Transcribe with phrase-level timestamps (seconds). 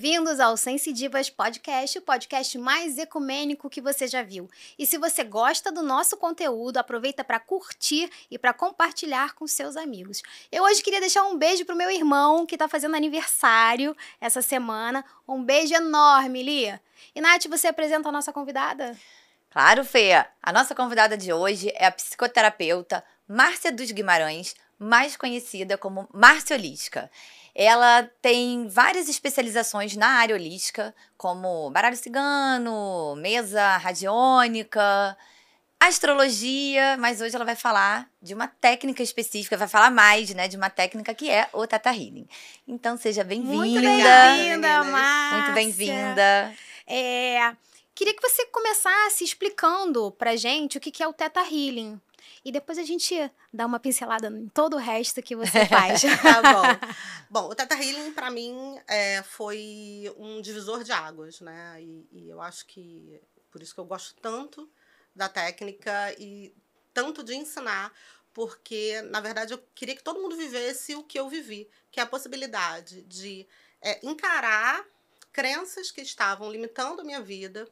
[0.00, 4.48] Bem-vindos ao Sense Divas Podcast, o podcast mais ecumênico que você já viu.
[4.78, 9.76] E se você gosta do nosso conteúdo, aproveita para curtir e para compartilhar com seus
[9.76, 10.22] amigos.
[10.50, 15.04] Eu hoje queria deixar um beijo pro meu irmão que está fazendo aniversário essa semana.
[15.28, 16.80] Um beijo enorme, Lia.
[17.14, 18.96] E Nath, você apresenta a nossa convidada?
[19.50, 20.12] Claro, Fê.
[20.42, 26.56] A nossa convidada de hoje é a psicoterapeuta Márcia dos Guimarães, mais conhecida como Márcia
[26.56, 27.10] Holística.
[27.54, 35.16] Ela tem várias especializações na área holística, como baralho cigano, mesa radiônica,
[35.80, 40.56] astrologia, mas hoje ela vai falar de uma técnica específica, vai falar mais, né, de
[40.56, 42.28] uma técnica que é o Tata Healing.
[42.68, 43.56] Então seja bem-vinda.
[43.56, 45.38] Muito bem-vinda, Márcia.
[45.38, 46.54] Muito bem-vinda.
[46.86, 47.52] É,
[47.94, 52.00] queria que você começasse explicando pra gente o que é o Teta Healing.
[52.44, 53.14] E depois a gente
[53.52, 56.02] dá uma pincelada em todo o resto que você faz.
[56.02, 56.86] tá bom.
[57.30, 61.80] Bom, o Teta Healing, para mim, é, foi um divisor de águas, né?
[61.80, 64.70] E, e eu acho que por isso que eu gosto tanto
[65.14, 66.54] da técnica e
[66.94, 67.92] tanto de ensinar,
[68.32, 72.02] porque, na verdade, eu queria que todo mundo vivesse o que eu vivi, que é
[72.02, 73.46] a possibilidade de
[73.80, 74.84] é, encarar
[75.32, 77.68] crenças que estavam limitando a minha vida,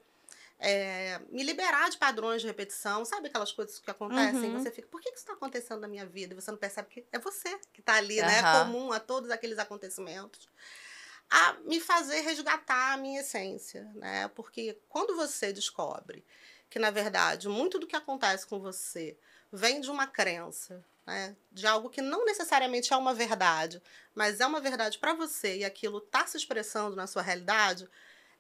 [0.59, 4.51] é, me liberar de padrões de repetição, sabe aquelas coisas que acontecem?
[4.55, 4.59] Uhum.
[4.63, 6.35] Você fica, por que isso está acontecendo na minha vida?
[6.35, 8.27] E você não percebe que é você que está ali, Uhum.
[8.27, 8.43] né?
[8.43, 10.49] Comum a todos aqueles acontecimentos.
[11.31, 14.29] A me fazer resgatar a minha essência, né?
[14.35, 16.25] Porque quando você descobre
[16.71, 19.17] que, na verdade, muito do que acontece com você
[19.53, 21.37] vem de uma crença, né?
[21.53, 23.81] De algo que não necessariamente é uma verdade,
[24.15, 27.89] mas é uma verdade para você e aquilo está se expressando na sua realidade,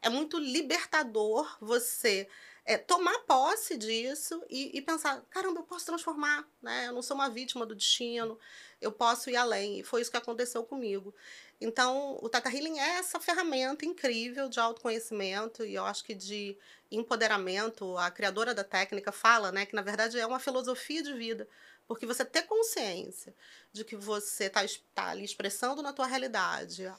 [0.00, 2.28] é muito libertador você
[2.64, 6.88] é, tomar posse disso e, e, pensar, caramba, eu posso transformar, né?
[6.88, 8.38] Eu não sou uma vítima do destino,
[8.78, 9.80] eu posso ir além.
[9.80, 11.14] E foi isso que aconteceu comigo.
[11.58, 16.58] Então, o Tata Healing é essa ferramenta incrível de autoconhecimento e eu acho que de
[16.90, 17.96] empoderamento.
[17.96, 21.48] A criadora da técnica fala, né, que na verdade é uma filosofia de vida,
[21.86, 23.34] porque você ter consciência
[23.72, 24.60] de que você está
[24.94, 26.92] tá ali expressando na tua realidade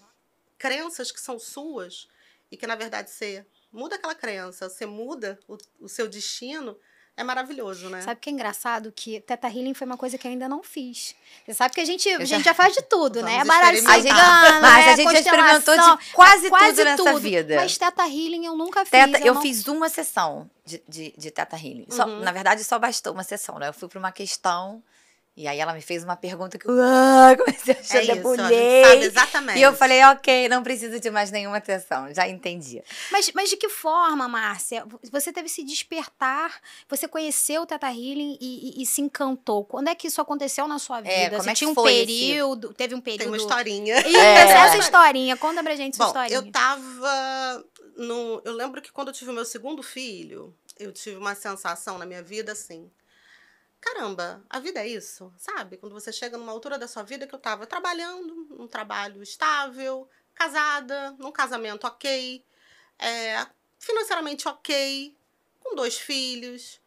[0.58, 2.08] crenças que são suas
[2.52, 6.78] e que na verdade você muda aquela crença, você muda o, o seu destino,
[7.18, 8.02] é maravilhoso, né?
[8.02, 8.94] Sabe o que é engraçado?
[8.94, 11.14] Que Teta Healing foi uma coisa que eu ainda não fiz.
[11.46, 13.32] Você sabe que a gente, a já- gente já faz de tudo, né?
[13.40, 17.04] Vamos Baralho cigano, Mas é, a gente já experimentou de quase, é, quase tudo nessa
[17.04, 17.20] tudo.
[17.20, 17.56] vida.
[17.58, 18.92] Mas Teta Healing eu nunca fiz.
[18.92, 21.88] Teta, eu não- fiz uma sessão de, de, de Teta Healing.
[21.90, 22.22] Só- Uhum.
[22.22, 23.68] na verdade, só bastou uma sessão, né?
[23.68, 24.82] Eu fui para uma questão
[25.42, 28.12] e aí ela me fez uma pergunta que eu ah, comecei a É chorar, isso,
[28.12, 29.04] a gente sabe debulhei.
[29.06, 29.60] exatamente.
[29.60, 32.84] E eu falei, ok, não preciso de mais nenhuma sessão, já entendi.
[33.12, 34.86] Mas, mas de que forma, Márcia?
[35.12, 39.64] Você teve esse despertar, você conheceu o Teta Healing e, e- e se encantou.
[39.66, 41.14] Quando é que isso aconteceu na sua vida?
[41.14, 43.20] É, como você é que tinha um foi esse- período, teve um período...
[43.20, 44.00] Tem uma historinha.
[44.06, 44.42] Isso, É.
[44.66, 45.38] essa historinha.
[45.38, 46.38] Conta pra gente essa Bom, historinha.
[46.38, 47.66] eu tava
[47.98, 48.42] no.
[48.44, 52.06] Eu lembro que quando eu tive o meu segundo filho, eu tive uma sensação na
[52.06, 52.90] minha vida assim.
[53.82, 55.78] Caramba, a vida é isso, sabe?
[55.78, 60.10] Quando você chega numa altura da sua vida que eu tava trabalhando, num trabalho estável,
[60.34, 62.44] casada, num casamento ok,
[62.98, 63.48] é,
[63.78, 65.16] financeiramente ok,
[65.60, 66.82] com dois filhos.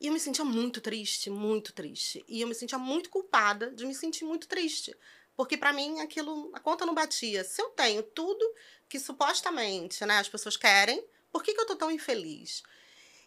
[0.00, 2.24] E eu me sentia muito triste, muito triste.
[2.28, 4.94] E eu me sentia muito culpada de me sentir muito triste.
[5.36, 7.44] Porque pra mim aquilo, a conta não batia.
[7.44, 8.44] Se eu tenho tudo
[8.88, 12.62] que supostamente né, as pessoas querem, por que, que eu tô tão infeliz?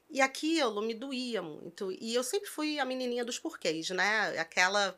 [0.09, 1.91] E aquilo me doía muito.
[1.91, 4.39] E eu sempre fui a menininha dos porquês, né?
[4.39, 4.97] Aquela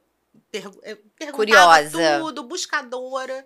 [0.51, 0.97] pergu eh,
[1.31, 2.19] Curiosa.
[2.19, 3.45] tudo, buscadora.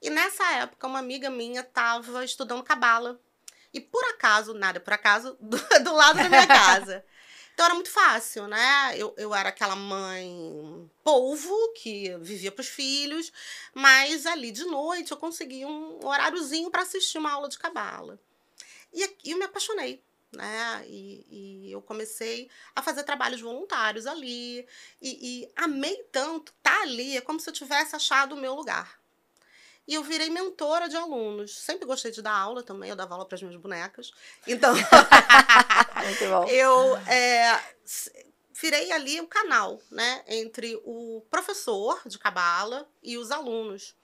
[0.00, 3.20] E nessa época, uma amiga minha estava estudando cabala.
[3.72, 7.04] E por acaso, nada por acaso, do, do lado da minha casa.
[7.54, 8.94] Então era muito fácil, né?
[8.96, 13.32] Eu, eu era aquela mãe polvo que vivia para os filhos,
[13.72, 18.18] mas ali de noite eu conseguia um horáriozinho para assistir uma aula de cabala.
[18.92, 20.02] E, aqui eu me apaixonei,
[20.34, 20.84] né?
[20.86, 24.66] E, e eu comecei a fazer trabalhos voluntários ali.
[25.00, 28.98] E, e amei tanto estar ali, é como se eu tivesse achado o meu lugar.
[29.86, 31.58] E eu virei mentora de alunos.
[31.58, 34.12] Sempre gostei de dar aula também, eu dava aula para as minhas bonecas.
[34.46, 34.74] Então,
[36.04, 36.44] Muito bom.
[36.48, 37.60] eu é,
[38.60, 43.94] virei ali o canal, né, entre o professor de cabala e os alunos.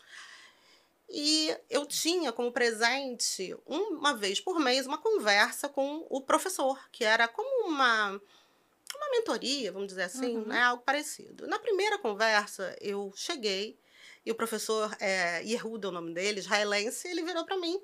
[1.13, 7.05] E eu tinha como presente, uma vez por mês, uma conversa com o professor, que
[7.05, 10.47] era como uma, uma mentoria, vamos dizer assim, Uhum.
[10.47, 11.49] né, algo parecido.
[11.49, 13.77] Na primeira conversa, eu cheguei
[14.25, 17.83] e o professor é, Yehuda, é o nome dele, israelense, ele virou para mim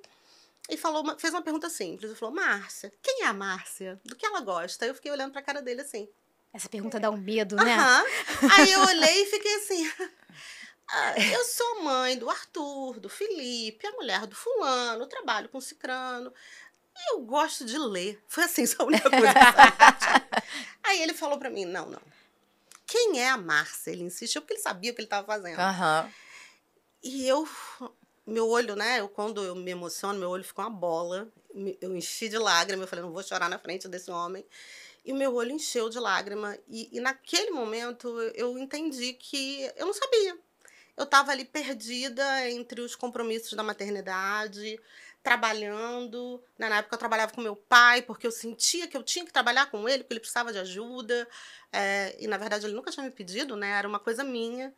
[0.70, 2.11] e falou, fez uma pergunta simples.
[2.11, 4.00] Ele falou, Márcia, quem é a Márcia?
[4.05, 4.87] Do que ela gosta?
[4.87, 6.08] Eu fiquei olhando pra cara dele assim.
[6.52, 7.75] Essa pergunta dá um medo, né?
[7.75, 8.05] Aham.
[8.56, 9.93] Aí eu olhei e fiquei assim.
[10.88, 16.33] Ah, eu sou mãe do Arthur, do Felipe, a mulher do fulano, trabalho com cicrano.
[16.97, 18.23] E eu gosto de ler.
[18.27, 19.35] Foi assim, só a única coisa.
[20.85, 22.00] Aí ele falou para mim: não, não.
[22.87, 23.91] Quem é a Márcia?
[23.91, 25.59] Ele insistiu porque ele sabia o que ele estava fazendo.
[25.59, 26.11] Aham.
[27.03, 27.47] E eu,
[28.25, 29.00] meu olho, né?
[29.00, 31.29] Eu, quando eu me emociono, meu olho fica uma bola.
[31.81, 32.85] Eu enchi de lágrima.
[32.85, 34.47] Eu falei, não vou chorar na frente desse homem.
[35.05, 36.56] E o meu olho encheu de lágrima.
[36.69, 40.38] E, e naquele momento eu entendi que eu não sabia.
[40.96, 44.81] Eu estava ali perdida entre os compromissos da maternidade,
[45.22, 46.43] trabalhando.
[46.58, 49.32] né, Na época eu trabalhava com meu pai, porque eu sentia que eu tinha que
[49.32, 51.28] trabalhar com ele, porque ele precisava de ajuda.
[51.72, 53.70] É, e na verdade ele nunca tinha me pedido, né?
[53.72, 54.72] Era uma coisa minha.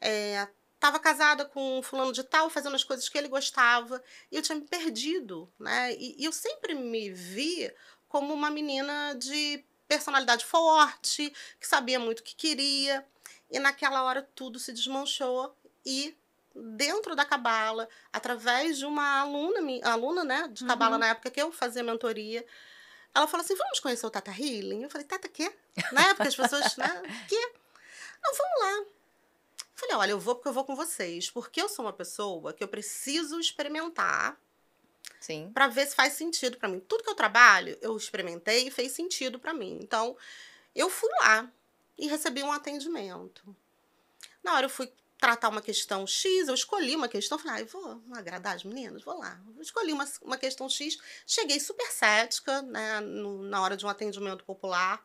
[0.00, 4.36] É, estava casada com um fulano de tal, fazendo as coisas que ele gostava, e
[4.36, 5.94] eu tinha me perdido, né?
[5.94, 7.72] E, e eu sempre me vi
[8.08, 13.06] como uma menina de personalidade forte, que sabia muito o que queria,
[13.48, 15.54] e naquela hora tudo se desmanchou
[15.84, 16.16] e
[16.54, 21.00] dentro da cabala, através de uma aluna, aluna, né, de cabala Uhum.
[21.00, 22.44] na época que eu fazia mentoria,
[23.14, 25.52] ela falou assim: "Vamos conhecer o Tata Healing?" Eu falei: "Tata quê?"
[25.92, 26.14] Né?
[26.14, 27.02] Porque as pessoas, né?
[27.28, 27.52] "Quê?"
[28.22, 28.86] Não, vamos lá.
[29.74, 31.28] Falei, olha, eu vou porque eu vou com vocês.
[31.28, 34.38] Porque eu sou uma pessoa que eu preciso experimentar
[35.18, 35.50] Sim.
[35.52, 36.78] para ver se faz sentido para mim.
[36.78, 39.78] Tudo que eu trabalho, eu experimentei e fez sentido para mim.
[39.82, 40.16] Então,
[40.74, 41.50] eu fui lá
[41.98, 43.56] e recebi um atendimento.
[44.42, 48.02] Na hora eu fui tratar uma questão X, eu escolhi uma questão, falei, ai, vou
[48.12, 49.40] agradar as meninas, vou lá.
[49.54, 53.88] Eu escolhi uma, uma questão X, cheguei super cética, né, no- na hora de um
[53.88, 55.00] atendimento popular.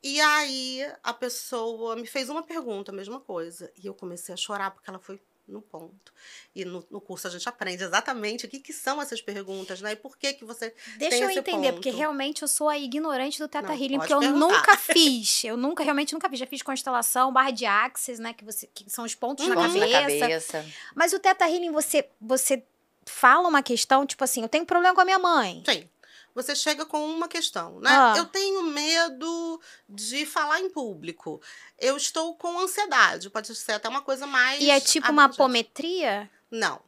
[0.00, 3.72] E aí a pessoa me fez uma pergunta, a mesma coisa.
[3.76, 5.20] E eu comecei a chorar porque ela foi
[5.50, 6.12] no ponto.
[6.54, 9.92] E no, no curso a gente aprende exatamente o que, que são essas perguntas, né?
[9.92, 10.74] E por que que você...
[10.96, 11.98] Deixa Tem eu esse entender, porque ponto.
[11.98, 14.38] realmente eu sou a ignorante do Teta Não, Healing, porque eu perguntar.
[14.38, 15.44] nunca fiz.
[15.44, 16.38] Eu nunca, realmente nunca fiz.
[16.38, 18.32] Já fiz constelação, barra de axis, né?
[18.32, 19.62] Que, você, que são os pontos na Uhum.
[19.74, 20.20] Na cabeça.
[20.20, 20.66] cabeça.
[20.94, 22.62] Mas o Teta Healing, você, você
[23.06, 25.62] fala uma questão, tipo assim, eu tenho problema com a minha mãe.
[25.68, 25.88] Sim.
[26.42, 27.90] Você chega com uma questão, né?
[27.90, 28.14] Ah.
[28.16, 31.40] Eu tenho medo de falar em público.
[31.78, 33.30] Eu estou com ansiedade.
[33.30, 34.60] Pode ser até uma coisa mais.
[34.60, 35.42] E é tipo uma abrangente.
[35.42, 36.30] apometria?
[36.50, 36.80] Não.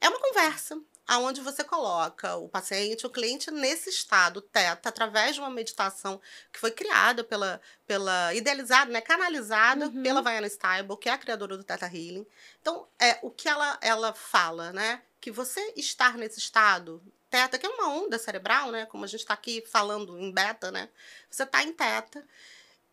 [0.00, 5.40] É uma conversa aonde você coloca o paciente, o cliente nesse estado teta através de
[5.40, 6.18] uma meditação
[6.50, 10.02] que foi criada pela pela idealizada, né, canalizada Uhum.
[10.02, 12.26] pela Vaiana Stable, que é a criadora do Teta Healing.
[12.62, 17.02] Então, é o que ela ela fala, né, que você estar nesse estado
[17.34, 20.70] teta, que é uma onda cerebral, né, como a gente está aqui falando em beta,
[20.70, 20.88] né?
[21.28, 22.24] Você está em teta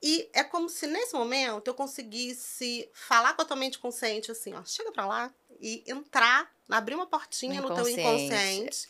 [0.01, 4.53] e é como se nesse momento eu conseguisse falar com a tua mente consciente assim,
[4.55, 8.87] ó, chega pra lá e entrar, abrir uma portinha No teu inconsciente.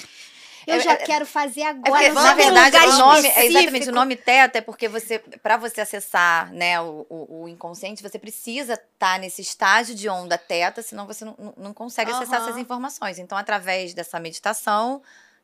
[0.67, 1.89] Eu É- já é- quero fazer É agora.
[1.91, 5.17] porque, vamos na verdade, lugar o nome, é exatamente o nome teta é porque você,
[5.19, 10.37] para você acessar, né, o, o, o inconsciente, você precisa estar nesse estágio de onda
[10.37, 12.47] teta, senão você não, não- consegue acessar Aham.
[12.49, 13.17] essas informações.
[13.17, 15.01] Então, através dessa meditação,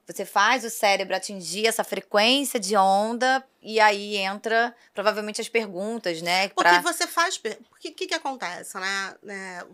[0.08, 6.22] você faz o cérebro atingir essa frequência de onda e aí entra provavelmente as perguntas,
[6.22, 6.48] né?
[6.50, 6.82] Porque Pra...
[6.82, 7.38] você faz.
[7.38, 9.16] Porque o que, que acontece, né?
[9.28, 9.66] É,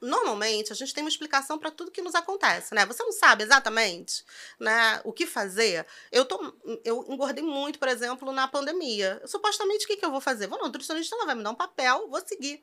[0.00, 2.84] Normalmente, a gente tem uma explicação para tudo que nos acontece, né?
[2.84, 4.24] Você não sabe exatamente
[4.60, 5.86] né, o que fazer.
[6.12, 6.54] Eu, tô,
[6.84, 9.22] eu engordei muito, por exemplo, na pandemia.
[9.24, 10.48] Supostamente, o que, que eu vou fazer?
[10.48, 12.62] Vou no nutricionista, ela vai me dar um papel, vou seguir.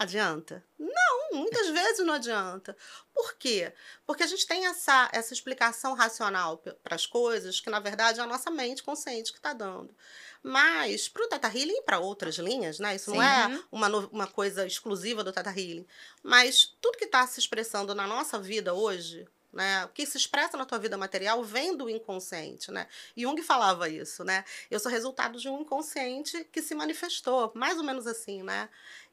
[0.00, 0.64] Adianta?
[0.78, 2.74] Não, muitas vezes não adianta.
[3.12, 3.70] Por quê?
[4.06, 8.22] Porque a gente tem essa, essa explicação racional para as coisas que, na verdade, é
[8.22, 9.94] a nossa mente consciente que está dando.
[10.42, 12.96] Mas, para o Teta Healing e para outras linhas, né?
[12.96, 13.64] Isso não é Sim.
[13.70, 15.86] uma, uma coisa exclusiva do Teta Healing.
[16.22, 19.84] Mas tudo que está se expressando na nossa vida hoje, né?
[19.84, 22.86] O que se expressa na tua vida material vem do inconsciente, né?
[23.16, 24.44] Jung falava isso, né?
[24.70, 28.68] Eu sou resultado de um inconsciente que se manifestou, mais ou menos assim, né?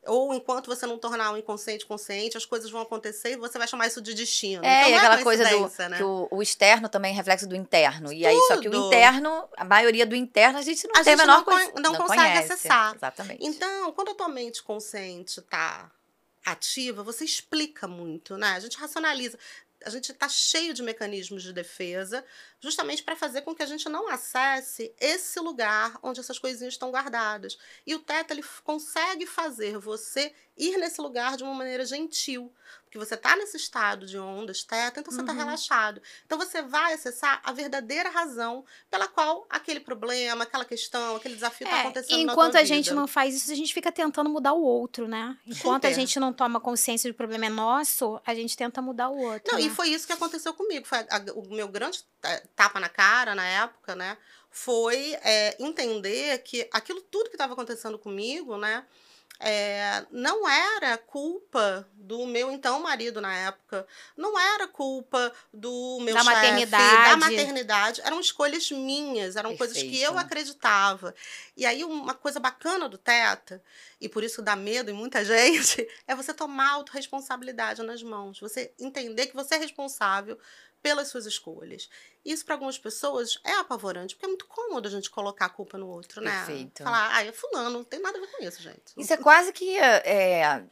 [0.08, 3.68] Ou enquanto você não tornar o inconsciente consciente, as coisas vão acontecer e você vai
[3.68, 4.64] chamar isso de destino.
[4.66, 5.98] É, então, e não aquela coisa do né?
[5.98, 8.12] que o, o externo também é reflexo do interno.
[8.12, 11.14] E aí, só que o interno, a maioria do interno, a gente não A tem
[11.14, 11.72] a gente menor não con- coisa.
[11.78, 12.54] não consegue conhece.
[12.54, 12.96] acessar.
[12.96, 13.46] Exatamente.
[13.46, 15.92] Então, quando a tua mente consciente está
[16.46, 18.54] ativa, você explica muito, né?
[18.54, 19.38] A gente racionaliza.
[19.86, 22.26] A gente está cheio de mecanismos de defesa,
[22.60, 26.92] justamente para fazer com que a gente não acesse esse lugar onde essas coisinhas estão
[26.92, 27.58] guardadas.
[27.86, 32.52] E o Teta ele consegue fazer você ir nesse lugar de uma maneira gentil,
[32.98, 35.38] porque você está nesse estado de ondas Teta, então você está Uhum.
[35.39, 36.01] relaxado.
[36.25, 41.66] Então você vai acessar a verdadeira razão pela qual aquele problema, aquela questão, aquele desafio
[41.66, 42.96] está É, acontecendo enquanto a gente vida.
[42.96, 45.38] não faz isso, a gente fica tentando mudar o outro, né?
[45.46, 48.82] Enquanto a gente não toma consciência de que o problema é nosso, a gente tenta
[48.82, 49.51] mudar o outro.
[49.51, 49.66] Não, né?
[49.66, 50.86] e foi isso que aconteceu comigo.
[50.86, 54.18] Foi a- a- o meu grande ta- tapa na cara na época, né?
[54.50, 58.86] Foi é, entender que aquilo tudo que estava acontecendo comigo, né?
[59.39, 66.13] É, não era culpa do meu então marido na época, não era culpa do meu
[66.15, 67.03] Da chefe, maternidade.
[67.03, 70.17] da maternidade, eram escolhas minhas, eram coisas que eu Perfeito.
[70.20, 71.13] acreditava.
[71.56, 73.62] E aí uma coisa bacana do Teta,
[74.00, 78.39] e por isso dá medo em muita gente, é você tomar a autorresponsabilidade nas mãos,
[78.39, 80.38] você entender que você é responsável
[80.88, 81.89] pelas suas escolhas.
[82.24, 85.77] Isso para algumas pessoas é apavorante, porque é muito cômodo a gente colocar a culpa
[85.77, 86.32] no outro, né?
[86.32, 86.82] Perfeito.
[86.84, 88.94] Falar, ah, é fulano, não tem nada a ver com isso, gente.
[88.96, 90.63] Isso é quase que é,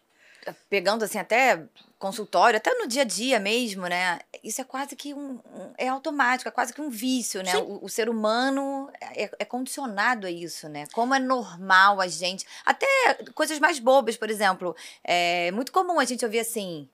[0.69, 1.65] pegando assim até
[1.99, 4.19] consultório, até no dia a dia mesmo, né?
[4.41, 7.57] Isso é quase que um, um- é automático, é quase que um vício, né?
[7.57, 10.85] O, o ser humano é, é condicionado a isso, né?
[10.93, 12.87] Como é normal a gente, até
[13.33, 16.87] coisas mais bobas, por exemplo, é muito comum a gente ouvir assim.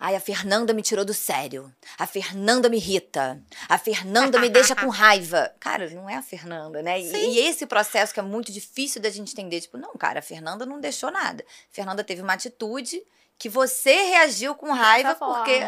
[0.00, 1.74] Ai, a Fernanda me tirou do sério.
[1.98, 3.42] A Fernanda me irrita.
[3.68, 5.52] A Fernanda me deixa com raiva.
[5.58, 7.00] Cara, não é a Fernanda, né?
[7.00, 9.60] E, e esse processo que é muito difícil da gente entender.
[9.60, 11.44] Tipo, não, cara, a Fernanda não deixou nada.
[11.44, 13.02] A Fernanda teve uma atitude
[13.36, 15.64] que você reagiu com raiva porque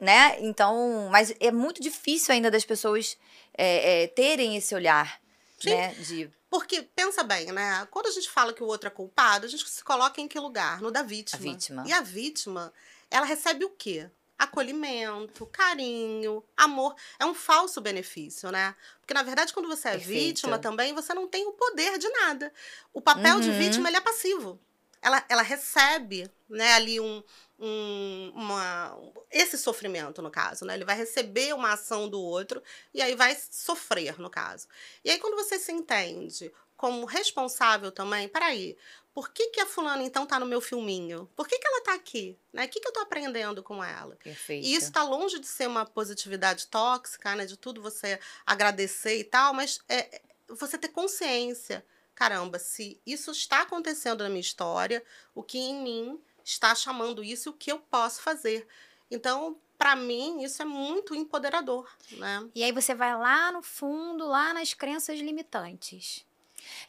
[0.00, 0.36] né?
[0.40, 3.16] Então, mas é muito difícil ainda das pessoas
[3.56, 5.20] é, é, terem esse olhar,
[5.58, 5.70] Sim.
[5.70, 5.94] né?
[5.94, 7.86] De Porque, pensa bem, né?
[7.90, 10.38] Quando a gente fala que o outro é culpado, a gente se coloca em que
[10.38, 10.80] lugar?
[10.80, 11.38] No da vítima.
[11.38, 11.84] A vítima.
[11.86, 12.72] E a vítima,
[13.10, 14.10] ela recebe o quê?
[14.38, 16.94] Acolhimento, carinho, amor.
[17.18, 18.74] É um falso benefício, né?
[19.00, 20.08] Porque, na verdade, quando você é Perfeito.
[20.26, 22.52] vítima também, você não tem o poder de nada.
[22.92, 23.58] O papel de Uhum.
[23.58, 24.60] vítima, ele é passivo.
[25.02, 27.22] Ela, ela recebe, né, ali um,
[27.58, 28.96] um- uma,
[29.30, 30.74] esse sofrimento, no caso, né?
[30.74, 32.62] Ele vai receber uma ação do outro
[32.92, 34.66] e aí vai sofrer, no caso.
[35.04, 38.76] E aí, quando você se entende como responsável também, peraí,
[39.14, 41.28] por que, que a fulana então tá no meu filminho?
[41.34, 42.38] Por que, que ela tá aqui?
[42.52, 42.66] Né?
[42.66, 44.16] O que, que eu tô aprendendo com ela?
[44.16, 44.66] perfeito.
[44.66, 47.44] E isso tá longe de ser uma positividade tóxica, né?
[47.44, 51.84] De tudo você agradecer e tal, mas é é você ter consciência.
[52.14, 57.48] Caramba, se isso está acontecendo na minha história, o que em mim está chamando isso
[57.48, 58.66] e o que eu posso fazer.
[59.10, 62.48] Então, para mim, isso é muito empoderador, né?
[62.54, 66.26] E aí você vai lá no fundo, lá nas crenças limitantes.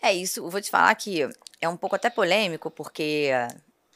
[0.02, 1.28] É isso, eu vou te falar que
[1.62, 3.32] é um pouco até polêmico, porque.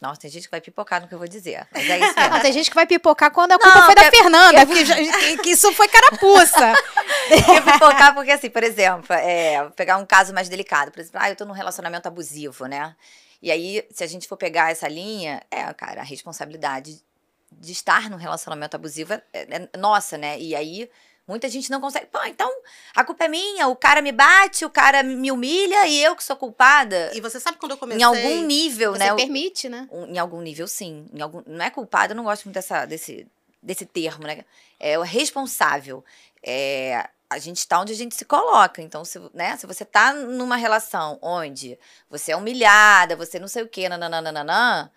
[0.01, 1.65] Nossa, tem gente que vai pipocar no que eu vou dizer.
[1.71, 2.41] Mas é isso Não, mesmo.
[2.41, 4.95] tem gente que vai pipocar quando a culpa Não, foi da que- Fernanda, que, já-
[4.97, 6.73] que- que isso foi carapuça.
[7.55, 10.91] Eu pipocar porque, assim, por exemplo, é, pegar um caso mais delicado.
[10.91, 12.93] Por exemplo, ah, eu tô num relacionamento abusivo, né?
[13.41, 17.01] E aí, se a gente for pegar essa linha, é, cara, a responsabilidade
[17.49, 20.37] de estar num relacionamento abusivo é, é nossa, né?
[20.37, 20.89] E aí,
[21.27, 22.05] muita gente não consegue.
[22.07, 22.51] Pô, então,
[22.95, 26.23] a culpa é minha, o cara me bate, o cara me humilha e eu que
[26.23, 27.11] sou culpada.
[27.13, 28.01] E você sabe quando eu comecei...
[28.01, 29.13] Em algum nível, Você né?
[29.13, 29.87] o- permite, né?
[30.07, 31.05] em algum nível, sim.
[31.13, 33.27] Em algum, não é culpado, eu não gosto muito dessa, desse,
[33.61, 34.43] desse termo, né?
[34.79, 36.03] É o responsável.
[36.43, 38.81] É, a gente está onde a gente se coloca.
[38.81, 43.63] Então, se, né, se você tá numa relação onde você é humilhada, você não sei
[43.63, 44.91] o quê, nananana,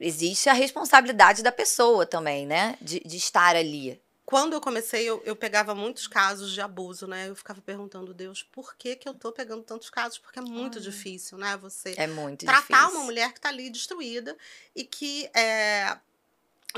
[0.00, 2.76] existe a responsabilidade da pessoa também, né?
[2.80, 4.00] De, de estar ali.
[4.24, 7.28] Quando eu comecei, eu, eu pegava muitos casos de abuso, né?
[7.28, 10.18] Eu ficava perguntando, Deus, por que que eu tô pegando tantos casos?
[10.18, 10.82] Porque é muito Olha.
[10.90, 11.56] difícil, né?
[11.56, 12.90] Você É muito tratar difícil.
[12.90, 14.36] uma mulher que está ali destruída
[14.76, 15.98] e que é,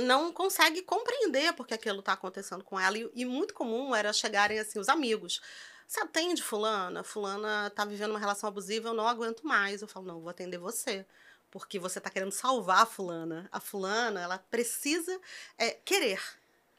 [0.00, 2.96] não consegue compreender porque aquilo está acontecendo com ela.
[2.98, 5.40] E, e muito comum era chegarem assim os amigos.
[5.86, 7.04] Você atende fulana?
[7.04, 9.82] Fulana tá vivendo uma relação abusiva, eu não aguento mais.
[9.82, 11.06] Eu falo, não, vou atender você.
[11.50, 13.48] Porque você tá querendo salvar a fulana.
[13.52, 15.20] A fulana, ela precisa
[15.56, 16.20] é, querer,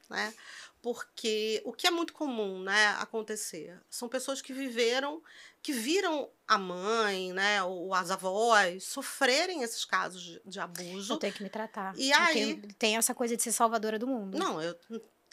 [0.09, 0.33] né?
[0.81, 5.19] Porque o que é muito comum, né, acontecer, são pessoas que viveram,
[5.61, 11.17] que viram a mãe, né, ou as avós sofrerem esses casos de, de Eu abuso.
[11.17, 11.93] tenho que me tratar.
[11.97, 14.37] E Eu aí- tenho- tem essa coisa de ser salvadora do mundo.
[14.37, 14.75] Não, eu,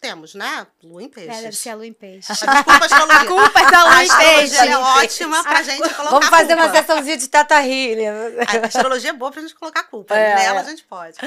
[0.03, 1.41] temos, né, lua em É, peixes.
[1.41, 2.27] deve ser a lua em peixe.
[2.29, 3.19] Mas Desculpa, astrologia.
[3.23, 4.55] A culpa é da A lua em astrologia peixe.
[4.57, 6.77] ela é ótima pra gente colocar Vamos fazer uma culpa.
[6.81, 8.07] sessãozinha de Tata Healing.
[8.07, 10.13] A astrologia é boa pra gente colocar culpa.
[10.15, 10.61] É, Nela é.
[10.61, 11.17] a gente pode.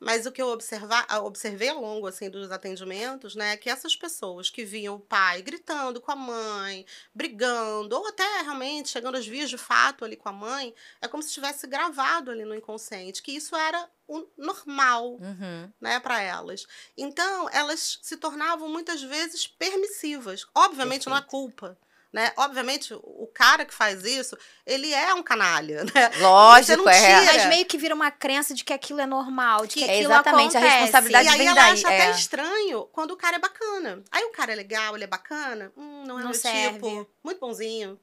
[0.00, 3.96] Mas o que eu observar, observei ao longo assim, dos atendimentos, né, é que essas
[3.96, 9.26] pessoas que viam o pai gritando com a mãe, brigando, ou até realmente chegando às
[9.26, 13.22] vias de fato ali com a mãe, é como se tivesse gravado ali no inconsciente,
[13.22, 15.72] que isso era o normal Uhum.
[15.80, 16.66] né, para elas.
[16.96, 20.46] Então, elas se tornavam muitas vezes permissivas.
[20.54, 21.76] Obviamente não é culpa,
[22.12, 22.32] né?
[22.36, 26.10] Obviamente o cara que faz isso, ele é um canalha, né?
[26.20, 27.20] Lógico, não é.
[27.20, 27.32] tira.
[27.34, 30.12] Mas meio que vira uma crença de que aquilo é normal, de que, Que- aquilo
[30.12, 30.76] exatamente, a acontece.
[30.82, 32.10] responsabilidade E aí vem ela daí, acha até é.
[32.12, 34.02] estranho quando o cara é bacana.
[34.10, 36.74] Aí o cara é legal, ele é bacana, hum, não é Não meu serve.
[36.74, 38.00] tipo, muito bonzinho.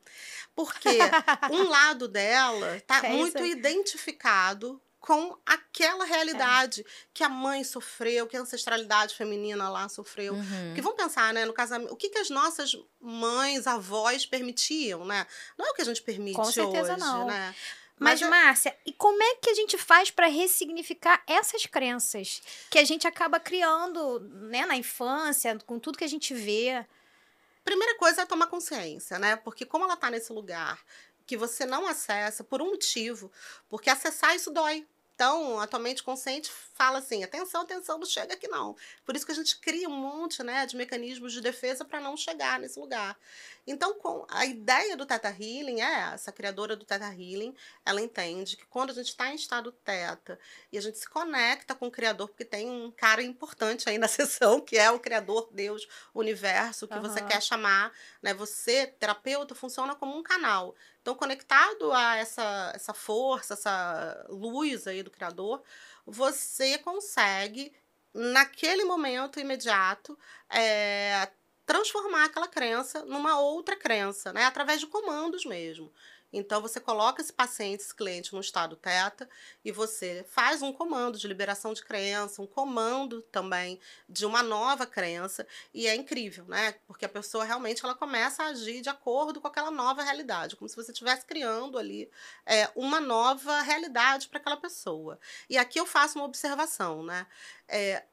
[0.56, 0.90] Porque
[1.52, 8.38] um lado dela tá É muito identificado com aquela realidade que a mãe sofreu, que
[8.38, 10.34] a ancestralidade feminina lá sofreu.
[10.34, 10.68] Uhum.
[10.68, 15.28] Porque vamos pensar, né, no casamento, o que, que as nossas mães, avós permitiam, né?
[15.58, 17.28] Não é o que a gente permite Com certeza hoje, não.
[17.28, 17.54] né?
[18.00, 22.42] Mas, Mas é- Márcia, e como é que a gente faz para ressignificar essas crenças
[22.70, 26.86] que a gente acaba criando, né, na infância, com tudo que a gente vê?
[27.66, 29.36] Primeira coisa é tomar consciência, né?
[29.36, 30.80] Porque como ela tá nesse lugar
[31.26, 33.30] que você não acessa por um motivo,
[33.68, 34.88] porque acessar isso dói.
[35.16, 38.76] Então, a tua mente consciente fala assim: atenção, atenção, não chega aqui não.
[39.06, 42.18] Por isso que a gente cria um monte né, de mecanismos de defesa para não
[42.18, 43.18] chegar nesse lugar.
[43.66, 47.56] Então, com a ideia do Teta Healing é essa, a criadora do Teta Healing,
[47.86, 50.38] ela entende que quando a gente está em estado teta
[50.72, 54.08] e a gente se conecta com o Criador, porque tem um cara importante aí na
[54.10, 57.30] sessão, que é o Criador, Deus, universo, que você Aham.
[57.30, 58.34] quer chamar, né?
[58.34, 60.76] Você, terapeuta, funciona como um canal.
[61.02, 65.64] Então, conectado a essa, essa força, essa luz aí do Criador,
[66.06, 67.74] você consegue,
[68.14, 70.18] naquele momento imediato,
[70.50, 71.30] é,
[71.66, 74.46] transformar aquela crença numa outra crença, né?
[74.46, 75.92] Através de comandos mesmo.
[76.34, 79.30] Então, você coloca esse paciente, esse cliente, no estado teta
[79.64, 83.80] e você faz um comando de liberação de crença, um comando também
[84.10, 85.46] de uma nova crença.
[85.72, 86.74] E é incrível, né?
[86.88, 90.68] Porque a pessoa realmente ela começa a agir de acordo com aquela nova realidade, como
[90.68, 92.10] se você estivesse criando ali
[92.48, 95.20] é, uma nova realidade para aquela pessoa.
[95.48, 97.28] E aqui eu faço uma observação, né?
[97.68, 98.04] É,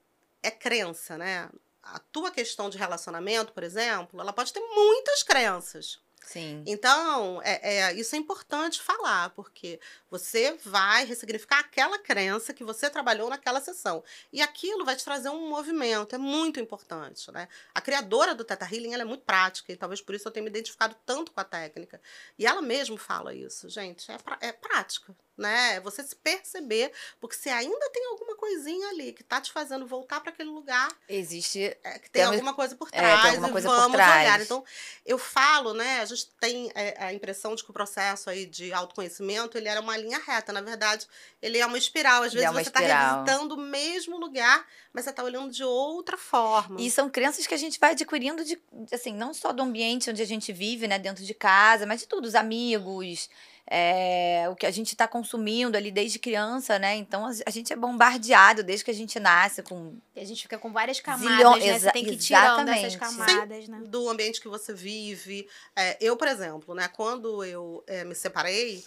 [0.43, 1.49] é crença, né?
[1.83, 5.99] A tua questão de relacionamento, por exemplo, ela pode ter muitas crenças.
[6.23, 6.63] Sim.
[6.67, 12.91] Então, é, é, isso é importante falar, porque você vai ressignificar aquela crença que você
[12.91, 14.05] trabalhou naquela sessão.
[14.33, 17.49] E aquilo vai te trazer um movimento, é muito importante, né?
[17.75, 20.45] A criadora do Teta Healing, ela é muito prática, e talvez por isso eu tenha
[20.45, 22.01] me identificado tanto com a técnica.
[22.39, 25.77] E ela mesma fala isso, gente, é, pra- é prática, né?
[25.77, 29.87] É você se perceber, porque se ainda tem alguma coisinha ali que tá te fazendo
[29.87, 31.65] voltar para aquele lugar, Existe.
[31.83, 34.23] é, que tem Temos- alguma coisa por é, tem trás alguma coisa por vamos trás.
[34.23, 34.41] olhar.
[34.41, 34.65] Então,
[35.05, 36.01] eu falo, né?
[36.01, 39.81] A gente tem é, a impressão de que o processo aí de autoconhecimento ele era
[39.81, 40.53] uma linha reta.
[40.53, 41.07] Na verdade,
[41.41, 42.23] ele é uma espiral.
[42.23, 45.65] Às é vezes uma você está revisitando o mesmo lugar, mas você está olhando de
[45.65, 46.81] outra forma.
[46.81, 48.61] E são crenças que a gente vai adquirindo de,
[48.93, 52.07] assim, não só do ambiente onde a gente vive, né, dentro de casa, mas de
[52.07, 53.29] tudo, os amigos,
[53.67, 56.97] é, o que a gente está consumindo ali desde criança, né?
[56.97, 60.43] Então a, a gente é bombardeado desde que a gente nasce com E a gente
[60.43, 61.79] fica com várias camadas, Zilhão- né?
[61.79, 63.81] Você tem que ir tirando essas camadas, né?
[63.87, 65.49] do ambiente que você vive.
[65.77, 68.85] É, eu, por exemplo, né, quando eu é, me separei,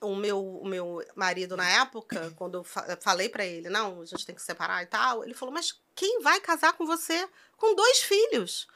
[0.00, 4.04] o meu, o meu marido na época, quando eu fa- falei pra ele, não, a
[4.04, 7.28] gente tem que se separar e tal, ele falou, mas quem vai casar com você
[7.56, 8.68] com dois filhos?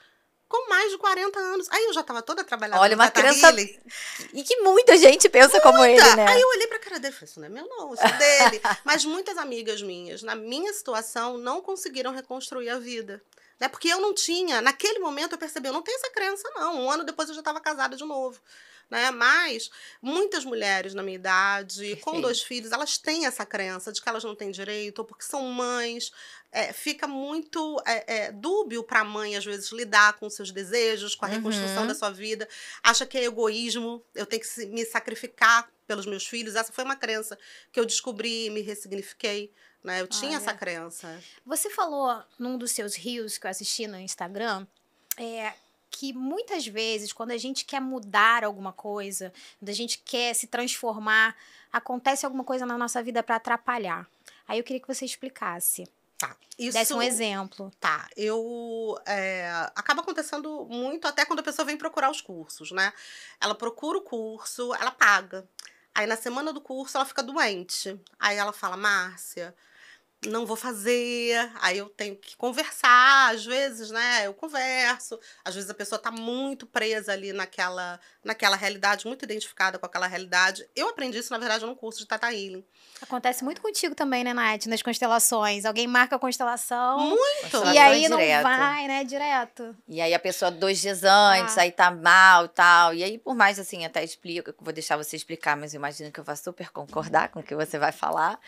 [0.53, 1.67] Com mais de 40 anos.
[1.71, 3.75] Aí eu já tava toda trabalhada Olha, uma criança Healing.
[4.35, 6.27] E que muita gente pensa como ele, né?
[6.29, 8.13] Aí eu olhei pra cara dele e falei, isso não é meu não, isso é
[8.19, 8.61] dele.
[8.85, 13.23] Mas muitas amigas minhas, na minha situação, não conseguiram reconstruir a vida.
[13.59, 13.67] Né?
[13.67, 16.83] Porque eu não tinha, naquele momento eu percebi, eu não tenho essa crença não.
[16.83, 18.39] Um ano depois eu já estava casada de novo.
[18.93, 19.11] Né?
[19.11, 19.71] Mas
[20.03, 24.23] muitas mulheres na minha idade, com dois filhos, elas têm essa crença de que elas
[24.23, 26.13] não têm direito, ou porque são mães.
[26.53, 31.15] É, fica muito é, é, dúbio para a mãe, às vezes, lidar com seus desejos,
[31.15, 31.87] com a reconstrução Uhum.
[31.87, 32.47] da sua vida.
[32.83, 36.55] Acha que é egoísmo, eu tenho que me sacrificar pelos meus filhos.
[36.55, 37.39] Essa foi uma crença
[37.73, 39.51] que eu descobri e me ressignifiquei.
[39.83, 40.03] Né?
[40.03, 40.37] Eu tinha Olha.
[40.37, 41.19] essa crença.
[41.47, 44.67] Você falou num dos seus rios que eu assisti no Instagram,
[45.17, 45.55] é,
[45.93, 50.47] que muitas vezes, quando a gente quer mudar alguma coisa, quando a gente quer se
[50.47, 51.37] transformar,
[51.71, 54.09] acontece alguma coisa na nossa vida para atrapalhar.
[54.49, 55.87] Aí eu queria que você explicasse.
[56.19, 56.35] Tá.
[56.59, 57.71] Isso, Desse um exemplo.
[57.79, 58.99] Tá, eu.
[59.07, 62.93] é, acaba acontecendo muito até quando a pessoa vem procurar os cursos, né?
[63.41, 65.47] Ela procura o curso, ela paga.
[65.95, 68.01] Aí na semana do curso ela fica doente.
[68.19, 69.55] Aí ela fala, Márcia,
[70.27, 71.51] não vou fazer.
[71.61, 74.27] Aí eu tenho que conversar, às vezes, né?
[74.27, 75.19] Eu converso.
[75.45, 80.07] Às vezes a pessoa tá muito presa ali naquela, naquela realidade, muito identificada com aquela
[80.07, 80.65] realidade.
[80.77, 82.65] Eu aprendi isso, na verdade, num curso de Tata Healing.
[83.01, 84.67] Acontece muito contigo também, né, Nath?
[84.67, 85.65] Nas constelações.
[85.65, 87.65] Alguém marca a constelação Muito!
[87.75, 88.43] e aí não direto.
[88.45, 89.05] vai, né?
[89.05, 89.77] Direto.
[89.89, 91.63] E aí a pessoa dois dias antes, Ah.
[91.63, 92.95] aí tá mal e tal.
[92.95, 96.13] E aí, por mais assim, até explico, eu vou deixar você explicar, mas eu imagino
[96.13, 98.39] que eu vou super concordar com o que você vai falar.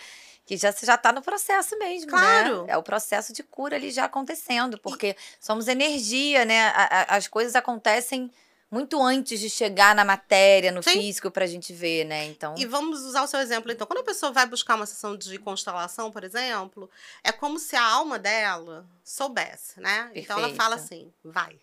[0.46, 2.64] Que já, já tá no processo mesmo, Claro.
[2.64, 2.72] né?
[2.72, 6.68] É o processo de cura ali já acontecendo, porque somos energia, né?
[6.68, 8.30] A- a- as coisas acontecem
[8.70, 10.90] muito antes de chegar na matéria, no Sim.
[11.00, 12.26] físico, pra gente ver, né?
[12.26, 13.86] Então, E vamos usar o seu exemplo, então.
[13.86, 16.90] Quando a pessoa vai buscar uma sessão de constelação, por exemplo,
[17.22, 20.10] é como se a alma dela soubesse, né?
[20.14, 20.94] Então ela fala Perfeito.
[21.04, 21.56] assim, vai.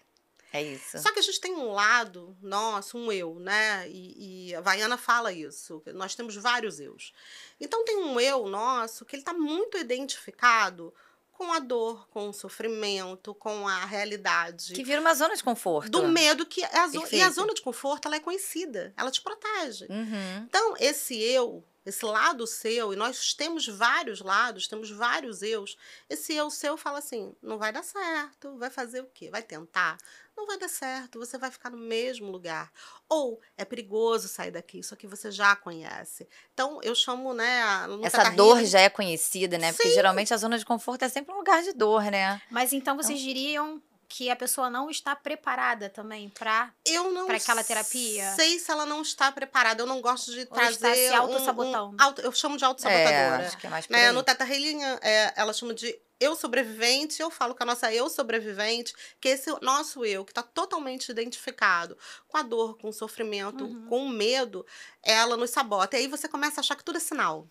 [0.52, 0.98] É isso.
[1.00, 3.88] Só que a gente tem um lado nosso, um eu, né?
[3.90, 5.82] E, e a Vaiana fala isso.
[5.94, 7.14] Nós temos vários eus.
[7.60, 10.94] Então tem um eu nosso que ele está muito identificado
[11.32, 14.74] com a dor, com o sofrimento, com a realidade.
[14.74, 15.90] Que vira uma zona de conforto.
[15.90, 16.64] Do medo que.
[16.64, 19.88] A zo- e a zona de conforto ela é conhecida, ela te protege.
[19.90, 20.44] Uhum.
[20.48, 25.76] Então, esse eu, esse lado seu, e nós temos vários lados, temos vários eus.
[26.08, 29.32] Esse eu seu fala assim: não vai dar certo, vai fazer o quê?
[29.32, 29.98] Vai tentar?
[30.42, 32.72] Não vai dar certo, você vai ficar no mesmo lugar.
[33.08, 36.28] Ou é perigoso sair daqui, isso aqui você já conhece.
[36.52, 37.62] Então, eu chamo, né?
[38.02, 39.72] Essa dor já é conhecida, né?
[39.72, 39.94] Porque Sim.
[39.94, 42.42] geralmente a zona de conforto é sempre um lugar de dor, né?
[42.50, 47.38] Mas então vocês diriam que a pessoa não está preparada também para Eu não Pra
[47.38, 48.34] aquela terapia?
[48.36, 49.84] sei se ela não está preparada.
[49.84, 50.72] Eu não gosto de Ou trazer.
[50.72, 51.96] está se um- autossabotando?
[51.96, 53.48] um auto- eu chamo de É, autossabotadora.
[53.48, 54.12] acho que é mais por né?
[54.12, 57.22] No Teta Healing, é, ela chama de eu sobrevivente.
[57.22, 61.98] Eu falo que a nossa eu sobrevivente, que esse nosso eu, que está totalmente identificado
[62.28, 63.86] com a dor, com o sofrimento, Uhum.
[63.90, 64.66] com o medo,
[65.04, 65.98] ela nos sabota.
[65.98, 67.48] E aí você começa a achar que tudo é sinal.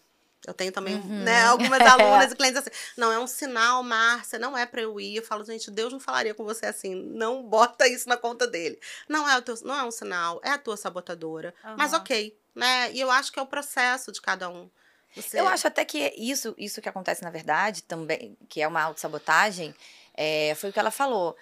[0.46, 1.22] Eu tenho também, Uhum.
[1.22, 4.98] né, algumas alunas e clientes assim, não, é um sinal, Márcia, não é pra eu
[4.98, 5.16] ir.
[5.16, 8.80] Eu falo, gente, Deus não falaria com você assim, não bota isso na conta dele.
[9.06, 11.54] Não é, o teu, não é um sinal, é a tua sabotadora.
[11.76, 12.00] Mas Aham.
[12.00, 12.90] ok, né?
[12.92, 14.70] E eu acho que é o processo de cada um.
[15.14, 18.82] Você- Eu acho até que isso, isso que acontece, na verdade, também, que é uma
[18.82, 19.74] autossabotagem,
[20.14, 21.36] é, foi o que ela falou.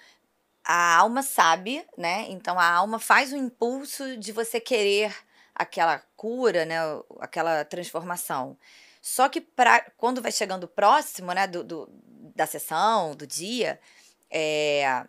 [0.65, 2.27] A alma sabe, né?
[2.29, 5.15] Então a alma faz o impulso de você querer
[5.55, 6.77] aquela cura, né?
[7.21, 8.57] Aquela transformação.
[9.01, 11.89] Só que pra, quando vai chegando próximo, né, do, do-
[12.35, 13.81] da sessão, do dia,
[14.31, 15.05] é,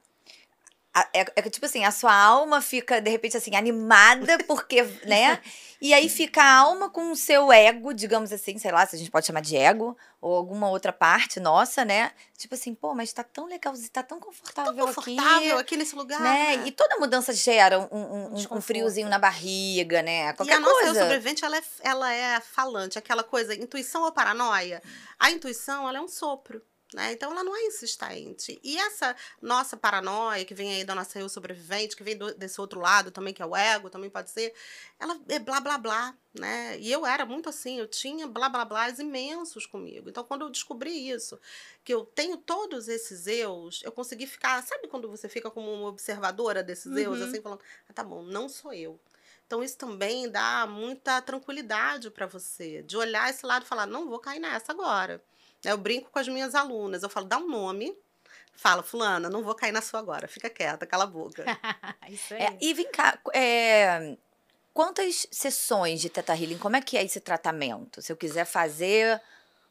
[1.13, 5.39] é, é que, tipo assim, a sua alma fica, de repente, assim, animada, porque, né?
[5.82, 8.99] E aí fica a alma com o seu ego, digamos assim, sei lá, se a
[8.99, 12.12] gente pode chamar de ego, ou alguma outra parte nossa, né?
[12.38, 15.62] Tipo assim, pô, mas tá tão legalzinho, tá tão confortável, tão confortável aqui.
[15.62, 16.19] aqui nesse lugar.
[16.19, 16.67] Né?
[16.67, 20.30] E toda mudança gera um, um- um- um friozinho na barriga, né?
[20.30, 20.99] E Qualquer a nossa eu coisa.
[21.02, 24.82] sobrevivente, ela é, ela é falante, aquela coisa, intuição ou paranoia.
[25.17, 26.62] A intuição, ela é um sopro.
[26.93, 27.12] Né?
[27.13, 28.60] Então, ela não é insistente.
[28.63, 32.60] E essa nossa paranoia, que vem aí da nossa eu sobrevivente, que vem do- desse
[32.60, 34.54] outro lado também, que é o ego, também pode ser,
[34.99, 36.80] ela é blá, blá, blá, né?
[36.80, 40.10] E eu era muito assim, eu tinha blá, blá, blás imensos comigo.
[40.10, 41.39] Então, quando eu descobri isso,
[41.84, 44.62] que eu tenho todos esses eus, eu consegui ficar...
[44.63, 47.25] Sabe quando você fica como uma observadora desses eus, Uhum.
[47.25, 48.99] assim, falando, ah, tá bom, não sou eu.
[49.45, 54.08] Então, isso também dá muita tranquilidade para você, de olhar esse lado e falar: não
[54.08, 55.23] vou cair nessa agora.
[55.63, 57.95] Eu brinco com as minhas alunas, eu falo: dá um nome,
[58.53, 61.45] fala, Fulana, não vou cair na sua agora, fica quieta, cala a boca.
[62.09, 62.41] Isso aí.
[62.41, 64.17] É, e vem cá, é,
[64.73, 68.01] quantas sessões de Teta Healing, como é que é esse tratamento?
[68.01, 69.21] Se eu quiser fazer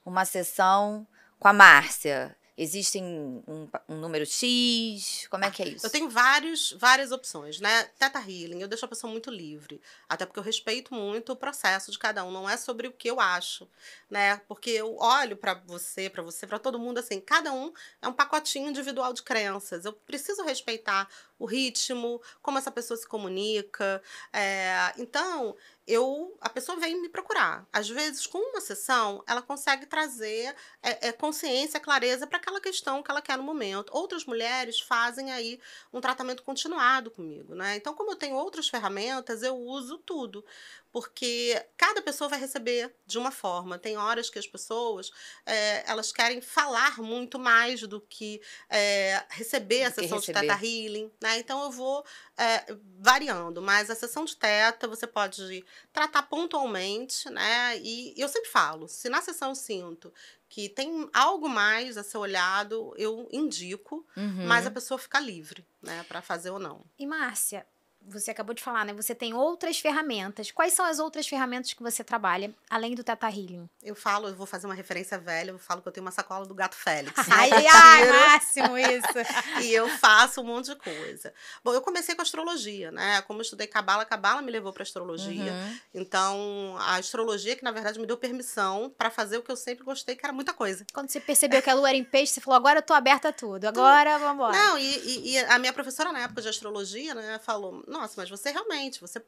[0.05, 1.07] uma sessão
[1.39, 5.29] com a Márcia, existem um, um número X?
[5.31, 5.87] Como é que é isso?
[5.87, 7.85] Eu tenho vários, várias opções, né?
[7.97, 9.81] Teta Healing, eu deixo a pessoa muito livre.
[10.09, 12.33] Até porque eu respeito muito o processo de cada um.
[12.33, 13.69] Não é sobre o que eu acho,
[14.11, 14.39] né?
[14.49, 17.21] Porque eu olho pra você, pra você, pra todo mundo assim.
[17.21, 19.85] Cada um é um pacotinho individual de crenças.
[19.85, 24.03] Eu preciso respeitar o ritmo, como essa pessoa se comunica.
[24.33, 25.55] É, então,
[25.89, 27.67] eu a pessoa vem me procurar.
[27.73, 33.03] Às vezes, com uma sessão, ela consegue trazer é, é, consciência, clareza para aquela questão
[33.03, 33.91] que ela quer no momento.
[33.93, 35.59] Outras mulheres fazem aí
[35.93, 37.77] um tratamento continuado comigo, né?
[37.77, 40.45] Então, como eu tenho outras ferramentas, eu uso tudo.
[40.91, 43.79] Porque cada pessoa vai receber de uma forma.
[43.79, 45.11] Tem horas que as pessoas
[45.45, 50.41] é, elas querem falar muito mais do que é, receber a Do sessão de receber.
[50.49, 51.39] Teta Healing, né?
[51.39, 52.05] Então eu vou
[52.37, 52.65] é,
[52.99, 53.61] variando.
[53.61, 57.79] Mas a sessão de Teta você pode tratar pontualmente, né?
[57.79, 60.13] E eu sempre falo, se na sessão eu sinto
[60.49, 64.47] que tem algo mais a ser olhado, eu indico, Uhum.
[64.47, 66.83] mas a pessoa fica livre, né, para fazer ou não.
[66.99, 67.67] E Márcia,
[68.01, 68.93] você acabou de falar, né?
[68.95, 70.51] Você tem outras ferramentas.
[70.51, 73.69] Quais são as outras ferramentas que você trabalha, além do Teta Healing?
[73.83, 76.47] Eu falo, eu vou fazer uma referência velha, eu falo que eu tenho uma sacola
[76.47, 77.15] do gato Félix.
[77.31, 77.67] Ai, né?
[77.71, 79.09] ai, Tiro máximo isso.
[79.63, 81.33] e eu faço um monte de coisa.
[81.63, 83.21] Bom, eu comecei com astrologia, né?
[83.23, 85.53] Como eu estudei cabala, cabala me levou para astrologia.
[85.53, 85.79] Uhum.
[85.95, 89.85] Então, a astrologia que na verdade me deu permissão para fazer o que eu sempre
[89.85, 90.87] gostei, que era muita coisa.
[90.93, 93.29] Quando você percebeu que a lua era em peixe, você falou, agora eu tô aberta
[93.29, 93.67] a tudo.
[93.67, 94.57] Agora, vambora.
[94.57, 98.31] Não, e, e- e a minha professora na época de astrologia, né, falou: Nossa, mas
[98.31, 99.23] você realmente, você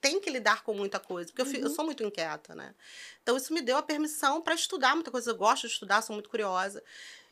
[0.00, 2.74] tem que lidar com muita coisa, porque eu, fi- eu sou muito inquieta, né?
[3.22, 5.30] Então isso me deu a permissão para estudar muita coisa.
[5.30, 6.82] Eu gosto de estudar, sou muito curiosa.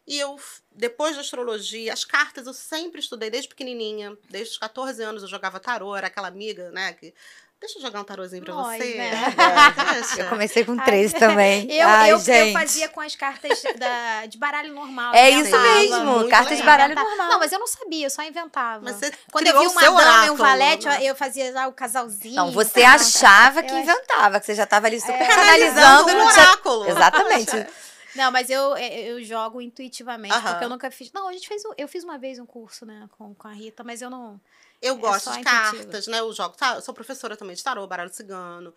[0.06, 0.36] E eu,
[0.72, 5.28] depois da astrologia, as cartas eu sempre estudei desde pequenininha, desde os 14 anos eu
[5.28, 7.12] jogava tarô, era aquela amiga, né, que
[7.58, 8.94] Deixa eu jogar um tarozinho pra Nós, você.
[8.96, 9.10] né?
[10.18, 11.70] Eu comecei com 13 também.
[11.72, 12.52] Eu, Ai, eu, eu gente.
[12.52, 15.14] fazia com as cartas da- de baralho normal.
[15.14, 16.66] É eu isso mesmo, carta de legal.
[16.66, 17.08] baralho Inventava.
[17.08, 17.28] normal.
[17.30, 18.84] Não, mas eu não sabia, eu só inventava.
[18.84, 20.98] Mas você Quando eu vi o uma dama e um oráculo, valete, eu, né?
[21.04, 22.36] eu fazia já o casalzinho.
[22.36, 22.86] Não, você Pronto.
[22.94, 25.26] achava que Eu inventava, que você já estava ali super É.
[25.26, 25.74] canalizando.
[25.80, 26.88] Canalizando não o tinha- oráculo.
[26.90, 27.66] Exatamente.
[28.16, 31.12] Não, mas eu, é, eu jogo intuitivamente, porque eu nunca fiz.
[31.12, 31.62] Não, a gente fez.
[31.66, 34.40] um- Eu fiz uma vez um curso, né, com, com a Rita, mas eu não.
[34.80, 36.20] Eu É gosto de cartas, né?
[36.20, 36.54] Eu jogo.
[36.74, 38.74] eu sou professora também de tarô, baralho cigano.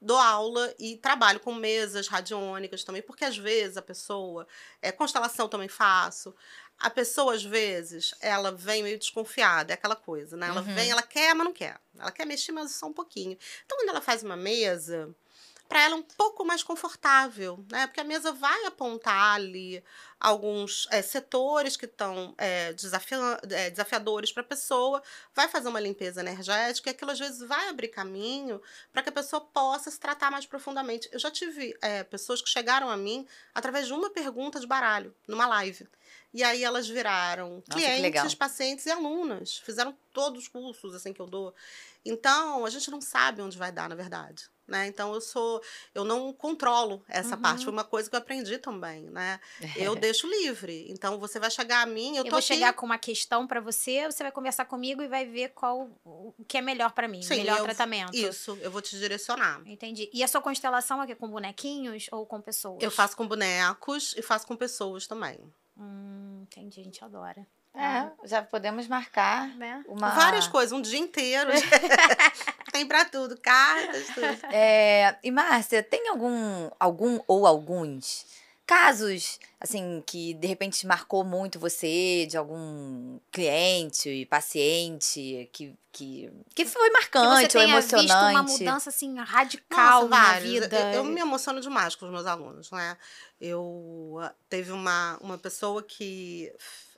[0.00, 4.46] Dou aula e trabalho com mesas radiônicas também, porque às vezes a pessoa.
[4.80, 6.34] É, constelação também faço.
[6.78, 10.48] A pessoa, às vezes, ela vem meio desconfiada, é aquela coisa, né?
[10.48, 10.74] Ela Uhum.
[10.74, 11.78] vem, ela quer, mas não quer.
[11.96, 13.38] Ela quer mexer, mas só um pouquinho.
[13.64, 15.14] Então, quando ela faz uma mesa,
[15.68, 17.86] para ela é um pouco mais confortável, né?
[17.86, 19.82] Porque a mesa vai apontar ali
[20.22, 22.34] alguns eh, setores que estão
[23.70, 25.02] desafiadores para a pessoa,
[25.34, 29.12] vai fazer uma limpeza energética e aquilo às vezes vai abrir caminho para que a
[29.12, 31.08] pessoa possa se tratar mais profundamente.
[31.12, 35.14] Eu já tive eh, pessoas que chegaram a mim através de uma pergunta de baralho,
[35.26, 35.88] numa live.
[36.32, 39.58] E aí elas viraram Nossa, clientes, pacientes e alunas.
[39.58, 41.54] Fizeram todos os cursos assim que eu dou.
[42.04, 44.50] Então, a gente não sabe onde vai dar, na verdade.
[44.66, 44.86] Né?
[44.86, 45.60] Então, eu sou.
[45.94, 47.42] Eu não controlo essa Uhum.
[47.42, 47.64] parte.
[47.64, 49.38] Foi uma coisa que eu aprendi também, né?
[49.76, 50.86] Eu deixo livre.
[50.90, 52.46] Então, você vai chegar a mim, eu Eu, tô vou aqui.
[52.48, 56.34] chegar com uma questão pra você, você vai conversar comigo e vai ver qual o
[56.46, 58.14] que é melhor pra mim, o Sim, melhor eu- tratamento.
[58.14, 59.60] Isso, eu vou te direcionar.
[59.66, 60.08] Entendi.
[60.12, 62.82] E a sua constelação é que com bonequinhos ou com pessoas?
[62.82, 65.38] Eu faço com bonecos e faço com pessoas também.
[65.76, 67.46] Hum, entendi, a gente adora.
[67.74, 69.82] É, já podemos marcar Né?
[69.88, 70.10] uma.
[70.10, 71.50] Várias coisas, um dia inteiro.
[72.70, 74.26] Tem pra tudo, cartas, tudo.
[74.52, 78.26] É, e Márcia, tem algum, algum ou alguns
[78.66, 86.64] casos, assim, que de repente marcou muito você, de algum cliente, paciente, que, que, que
[86.64, 88.50] foi Que você marcante ou tenha visto uma emocionante?
[88.52, 90.50] mudança assim radical Nossa, na vários.
[90.52, 90.76] vida.
[90.92, 92.96] Eu, eu me emociono demais com os meus alunos, né?
[93.40, 96.52] Eu ah, teve uma, uma pessoa que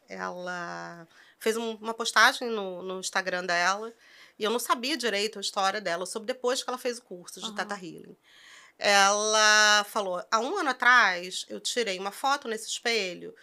[0.09, 1.07] ela
[1.38, 3.92] fez um- uma postagem no, no Instagram dela
[4.38, 7.03] e eu não sabia direito a história dela, eu soube depois que ela fez o
[7.03, 7.55] curso de Aham.
[7.55, 8.16] Tata Healing.
[8.78, 13.34] Ela falou: há um ano atrás eu tirei uma foto nesse espelho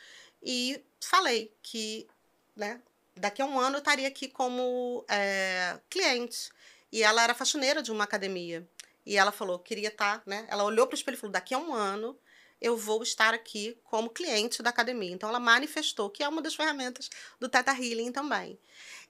[0.44, 2.08] e falei que,
[2.56, 2.82] né,
[3.16, 6.50] daqui a um ano eu estaria aqui como é, cliente.
[6.92, 8.68] E ela era faxineira de uma academia.
[9.06, 10.46] E ela falou, queria estar, né?
[10.50, 12.18] Ela olhou para o espelho e falou: daqui a um ano
[12.62, 15.12] eu vou estar aqui como cliente da academia.
[15.12, 18.60] Então ela manifestou que é uma das ferramentas do Teta Healing também.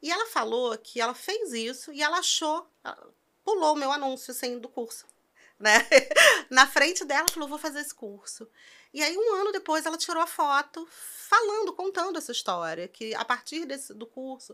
[0.01, 2.65] E ela falou que ela fez isso e ela achou,
[3.43, 5.05] pulou o meu anúncio assim do curso,
[5.61, 5.87] né?
[6.49, 8.47] Na frente dela falou: vou fazer esse curso.
[8.93, 13.23] E aí um ano depois ela tirou a foto falando, contando essa história, que a
[13.23, 14.53] partir desse, do curso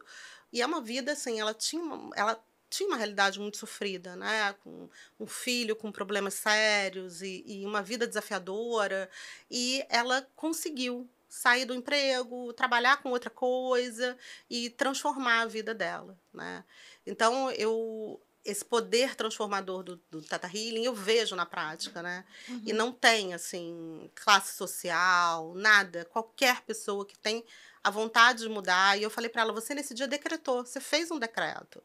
[0.53, 4.53] e é uma vida assim, ela tinha uma, ela tinha uma realidade muito sofrida, né?
[4.63, 4.89] Com
[5.19, 9.09] um filho com problemas sérios e, e uma vida desafiadora.
[9.49, 14.17] E ela conseguiu sair do emprego, trabalhar com outra coisa
[14.49, 16.63] e transformar a vida dela, né?
[17.05, 22.23] Então, eu esse poder transformador do, do Tata Healing eu vejo na prática, né?
[22.47, 22.61] Uhum.
[22.65, 26.05] E não tem, assim, classe social, nada.
[26.05, 27.43] Qualquer pessoa que tem
[27.83, 28.97] a vontade de mudar.
[28.97, 31.83] E eu falei para ela: você nesse dia decretou, você fez um decreto.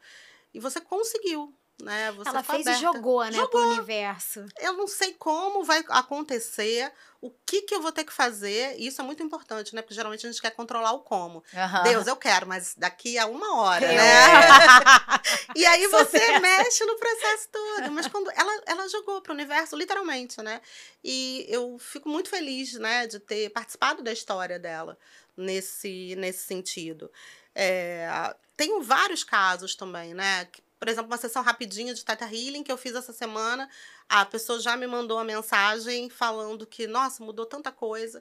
[0.55, 2.12] E você conseguiu, né?
[2.12, 2.97] Você Ela foi fez e aberta.
[2.99, 3.49] jogou, né, Jogou.
[3.49, 4.47] pro universo.
[4.61, 6.90] Eu não sei como vai acontecer,
[7.21, 8.77] o que, que eu vou ter que fazer.
[8.79, 9.83] E isso é muito importante, né?
[9.83, 11.42] Porque geralmente a gente quer controlar o como.
[11.85, 14.03] Deus, eu quero, mas daqui a uma hora, Eu- né?
[15.57, 17.90] e aí Sou você mexe no processo todo.
[17.92, 20.61] Mas quando ela, ela jogou para o universo, literalmente, né?
[21.05, 24.97] E eu fico muito feliz, né, de ter participado da história dela
[25.37, 27.11] nesse, nesse sentido.
[27.55, 28.09] É,
[28.57, 30.47] tenho vários casos também, né?
[30.83, 33.71] Por exemplo, uma sessão rapidinha de Tata Healing que eu fiz essa semana.
[34.09, 38.21] A pessoa já me mandou uma mensagem falando que, nossa, mudou tanta coisa.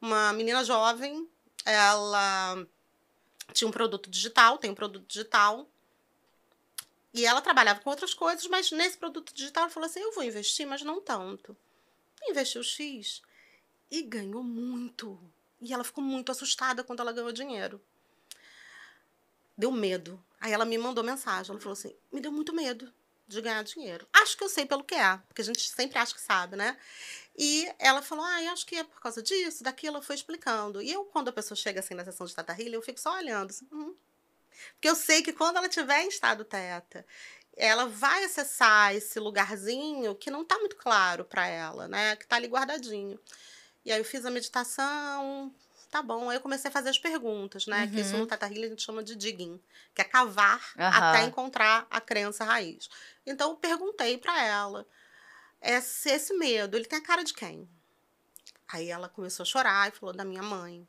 [0.00, 1.28] Uma menina jovem,
[1.62, 2.66] ela
[3.52, 5.68] tinha um produto digital, tem um produto digital.
[7.12, 10.24] E ela trabalhava com outras coisas, mas nesse produto digital ela falou assim: eu vou
[10.24, 11.54] investir, mas não tanto.
[12.26, 13.20] Investiu X
[13.90, 15.20] e ganhou muito.
[15.60, 17.78] E ela ficou muito assustada quando ela ganhou dinheiro.
[19.54, 20.18] Deu medo.
[20.40, 21.50] Aí ela me mandou mensagem.
[21.50, 22.92] Ela falou assim: me deu muito medo
[23.28, 24.08] de ganhar dinheiro.
[24.12, 26.76] Acho que eu sei pelo que é, porque a gente sempre acha que sabe, né?
[27.36, 29.96] E ela falou: ah, eu acho que é por causa disso, daquilo.
[29.96, 30.82] Ela foi explicando.
[30.82, 33.14] E eu, quando a pessoa chega assim na sessão de Tata Healing, eu fico só
[33.16, 33.50] olhando.
[33.50, 33.94] Assim, "Hum."
[34.74, 37.06] Porque eu sei que quando ela estiver em estado teta,
[37.56, 42.16] ela vai acessar esse lugarzinho que não está muito claro para ela, né?
[42.16, 43.18] Que está ali guardadinho.
[43.84, 45.54] E aí eu fiz a meditação,
[45.90, 46.30] tá bom.
[46.30, 47.86] Aí eu comecei a fazer as perguntas, né?
[47.88, 48.20] Que isso Uhum.
[48.20, 49.60] no Tata Healing a gente chama de digging,
[49.94, 51.10] que é cavar Aham.
[51.10, 52.88] até encontrar a crença raiz.
[53.26, 54.86] Então eu perguntei para ela
[55.60, 57.68] esse, esse medo, ele tem a cara de quem?
[58.68, 60.86] Aí ela começou a chorar e falou da minha mãe.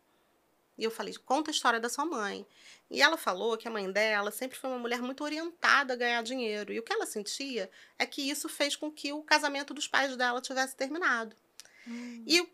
[0.77, 2.45] E eu falei, conta a história da sua mãe.
[2.89, 6.23] E ela falou que a mãe dela sempre foi uma mulher muito orientada a ganhar
[6.23, 6.71] dinheiro.
[6.73, 10.15] E o que ela sentia é que isso fez com que o casamento dos pais
[10.15, 11.35] dela tivesse terminado.
[12.25, 12.47] E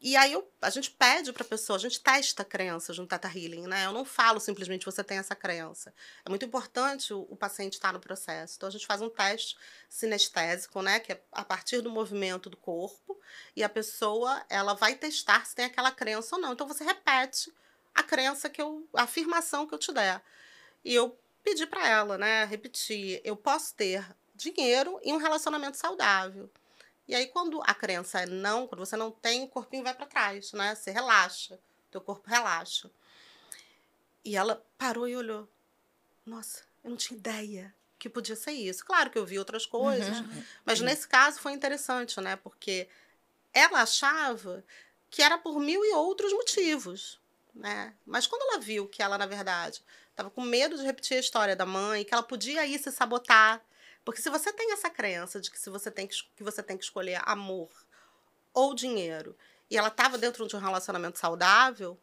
[0.00, 3.26] e aí eu, a gente pede para a pessoa, a gente testa crenças no Teta
[3.28, 3.86] Healing, né?
[3.86, 5.94] Eu não falo simplesmente você tem essa crença.
[6.24, 8.54] É muito importante o, o paciente estar no processo.
[8.56, 9.56] Então a gente faz um teste
[9.88, 11.00] sinestésico, né?
[11.00, 13.18] Que é a partir do movimento do corpo
[13.56, 16.52] e a pessoa ela vai testar se tem aquela crença ou não.
[16.52, 17.52] Então você repete
[17.94, 20.20] a crença que eu, a afirmação que eu te der.
[20.84, 22.44] E eu pedi para ela, né?
[22.44, 26.50] Repetir, eu posso ter dinheiro e um relacionamento saudável.
[27.06, 30.06] E aí, quando a crença é não, quando você não tem, o corpinho vai para
[30.06, 30.74] trás, né?
[30.74, 31.58] Você relaxa,
[31.90, 32.90] teu corpo relaxa.
[34.24, 35.48] E ela parou e olhou.
[36.24, 38.84] Nossa, eu não tinha ideia que podia ser isso.
[38.84, 40.44] Claro que eu vi outras coisas, uhum.
[40.64, 40.86] mas uhum.
[40.86, 42.36] nesse caso foi interessante, né?
[42.36, 42.88] Porque
[43.52, 44.64] ela achava
[45.10, 47.20] que era por mil e outros motivos,
[47.54, 47.94] né?
[48.04, 51.54] Mas quando ela viu que ela, na verdade, estava com medo de repetir a história
[51.54, 53.62] da mãe, que ela podia ir se sabotar,
[54.04, 56.76] porque se você tem essa crença de que se você tem que, que você tem
[56.76, 57.70] que escolher amor
[58.52, 59.36] ou dinheiro,
[59.70, 61.98] e ela estava dentro de um relacionamento saudável,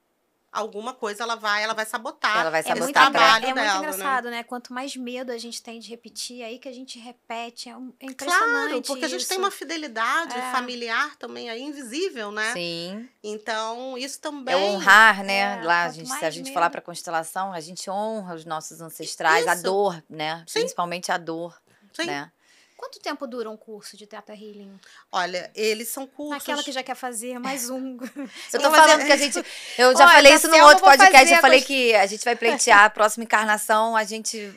[0.52, 2.42] alguma coisa ela vai, ela vai sabotar.
[2.42, 3.94] Ela vai sabotar é muito, trabalho é dela, muito né?
[3.94, 4.32] engraçado, né?
[4.32, 4.44] né?
[4.44, 7.94] Quanto mais medo a gente tem de repetir, aí que a gente repete, é, um,
[8.02, 9.16] é impressionante Claro, porque isso.
[9.16, 10.52] a gente tem uma fidelidade É.
[10.52, 12.52] familiar também aí invisível, né?
[12.52, 13.08] Sim.
[13.24, 15.62] Então, isso também É honrar, né?
[15.62, 18.44] É, Lá, a gente, se a gente medo- falar para constelação, a gente honra os
[18.44, 19.64] nossos ancestrais, a Isso.
[19.64, 20.44] dor, né?
[20.48, 20.60] Sim.
[20.60, 21.61] Principalmente a dor,
[21.94, 22.06] Sim.
[22.06, 22.32] né?
[22.78, 24.80] Quanto tempo dura um curso de Teta Healing?
[25.12, 26.42] Olha, eles são cursos.
[26.42, 27.96] Aquela que já quer fazer mais um.
[28.52, 29.38] Eu tô falando que a gente.
[29.78, 31.32] Eu já Olha, falei isso no outro podcast.
[31.32, 34.52] Eu falei que a gente vai pleitear a próxima encarnação, a gente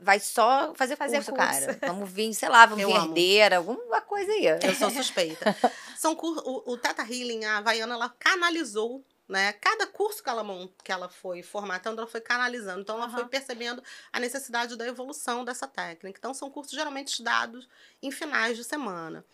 [0.00, 1.46] vai só fazer, Fazer curso, curso.
[1.46, 1.78] cara.
[1.92, 3.08] Vamos vir, sei lá, vamos Eu vir amo.
[3.08, 4.46] herdeira, alguma coisa aí.
[4.46, 5.54] Eu sou suspeita.
[5.98, 6.40] São cur...
[6.46, 9.52] o, o Teta Healing, a Havaiana, ela canalizou, né?
[9.54, 10.44] Cada curso que ela,
[10.82, 12.80] que ela foi formatando, ela foi canalizando.
[12.80, 13.18] Então, ela Aham.
[13.18, 16.18] foi percebendo a necessidade da evolução dessa técnica.
[16.18, 17.68] Então, são cursos geralmente dados
[18.02, 19.24] em finais de semana.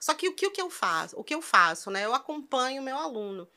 [0.00, 1.18] Só que o que, o que eu faço?
[1.18, 2.04] O que eu faço, né?
[2.04, 3.48] Eu acompanho o meu aluno.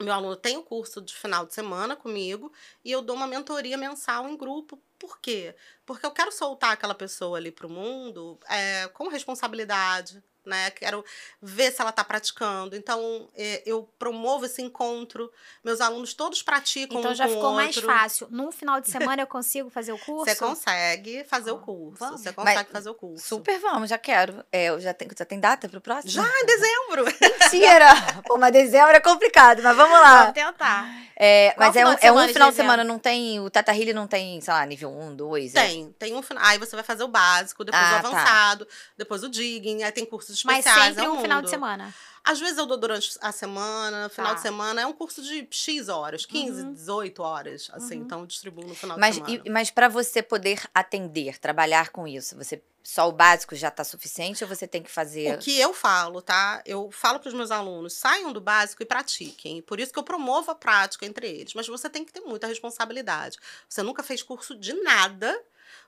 [0.00, 2.50] Meu aluno tem o curso de final de semana comigo
[2.82, 4.80] e eu dou uma mentoria mensal em grupo.
[4.98, 5.54] Por quê?
[5.84, 10.70] Porque eu quero soltar aquela pessoa ali para o mundo é, com responsabilidade, né?
[10.70, 11.04] Quero
[11.40, 12.74] ver se ela está praticando.
[12.76, 15.30] Então, é, eu promovo esse encontro.
[15.64, 17.92] Meus alunos todos praticam Então um já com o ficou mais outro.
[17.92, 18.28] fácil.
[18.30, 20.24] Num final de semana eu consigo fazer o curso?
[20.32, 21.98] Você consegue fazer o curso.
[21.98, 22.20] vamos.
[22.20, 23.26] Você consegue Mas fazer o curso.
[23.26, 24.44] Super vamos, já quero.
[24.50, 26.12] É, eu já, tenho, já tem data pro próximo?
[26.12, 27.04] Já em dezembro.
[27.20, 27.90] Mentira!
[28.26, 30.20] Pô, mas dezembro é complicado, mas vamos lá.
[30.20, 31.00] Vamos tentar.
[31.22, 32.54] É, mas é um, de é um de final de dezembro?
[32.54, 33.38] semana, não tem.
[33.40, 35.54] O Tata Healy não tem, sei lá, nível 1, 2.
[35.54, 35.66] é?
[35.66, 36.42] Tem, tem um final.
[36.46, 38.08] Aí você vai fazer o básico, depois Ah, o tá.
[38.08, 40.94] avançado, depois o digging, aí tem cursos Mas especiais.
[40.94, 41.94] sempre é um final de semana.
[42.22, 44.34] Às vezes eu dou durante a semana, final Tá.
[44.34, 46.72] de semana, é um curso de X horas, 15, Uhum.
[46.74, 48.02] 18 horas, assim, Uhum.
[48.02, 49.42] então eu distribuo no final Mas, de semana.
[49.46, 53.84] e- mas para você poder atender, trabalhar com isso, você só o básico já tá
[53.84, 55.34] suficiente ou você tem que fazer.
[55.34, 56.62] O que eu falo, tá?
[56.66, 59.62] Eu falo para os meus alunos, saiam do básico e pratiquem.
[59.62, 61.54] Por isso que eu promovo a prática entre eles.
[61.54, 63.38] Mas você tem que ter muita responsabilidade.
[63.68, 65.38] Você nunca fez curso de nada.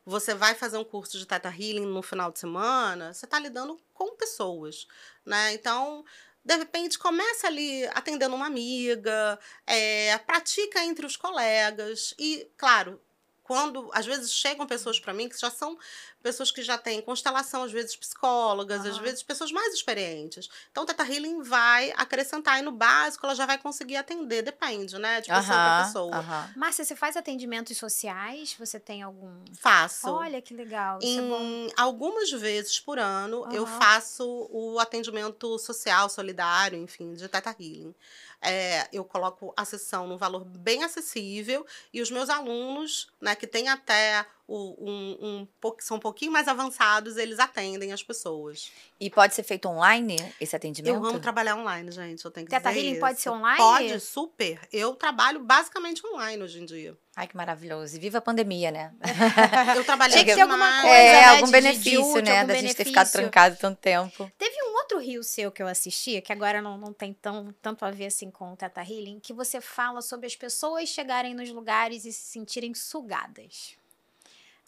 [0.04, 3.80] Você vai fazer um curso de Teta Healing no final de semana, você está lidando
[3.94, 4.86] com pessoas,
[5.24, 5.52] né?
[5.54, 6.04] Então,
[6.44, 12.14] de repente, começa ali atendendo uma amiga, é, pratica entre os colegas.
[12.18, 13.00] E, claro,
[13.42, 15.76] quando às vezes chegam pessoas para mim que já são
[16.22, 20.48] pessoas que já têm constelação, às vezes psicólogas, às vezes pessoas mais experientes.
[20.70, 24.96] Então, o Teta Healing vai acrescentar e no básico ela já vai conseguir atender, depende,
[24.98, 25.20] né?
[25.20, 26.16] De pessoa para pessoa.
[26.16, 26.50] aham.
[26.56, 28.54] Márcia, você faz atendimentos sociais?
[28.58, 29.44] Você tem algum.
[29.58, 30.08] Faço.
[30.08, 30.98] Olha que legal.
[31.02, 31.40] Isso é bom.
[31.40, 37.94] Em algumas vezes por ano, eu faço o atendimento social, solidário, enfim, de Teta Healing.
[38.42, 43.46] É, eu coloco a sessão num valor bem acessível e os meus alunos, né, que
[43.46, 48.70] têm até o, um, um, são um pouquinho mais avançados, eles atendem as pessoas.
[49.00, 50.94] E pode ser feito online esse atendimento?
[50.96, 52.24] Eu amo trabalhar online, gente.
[52.24, 53.22] Eu tenho que Teta dizer Healing pode isso.
[53.22, 53.56] ser online?
[53.58, 54.60] Pode, super.
[54.72, 56.96] Eu trabalho basicamente online hoje em dia.
[57.14, 57.94] Ai, que maravilhoso.
[57.96, 58.92] E viva a pandemia, né?
[59.76, 62.40] Eu trabalhei Tinha que ter alguma coisa, é, né, algum de- de benefício, útil, né?
[62.40, 63.20] algum Da gente ter ficado benefício.
[63.20, 64.32] trancado tanto tempo.
[64.38, 67.84] Teve um outro rio seu que eu assisti, que agora não, não tem tão, tanto
[67.84, 71.50] a ver assim com o Teta Healing, que você fala sobre as pessoas chegarem nos
[71.50, 73.76] lugares e se sentirem sugadas.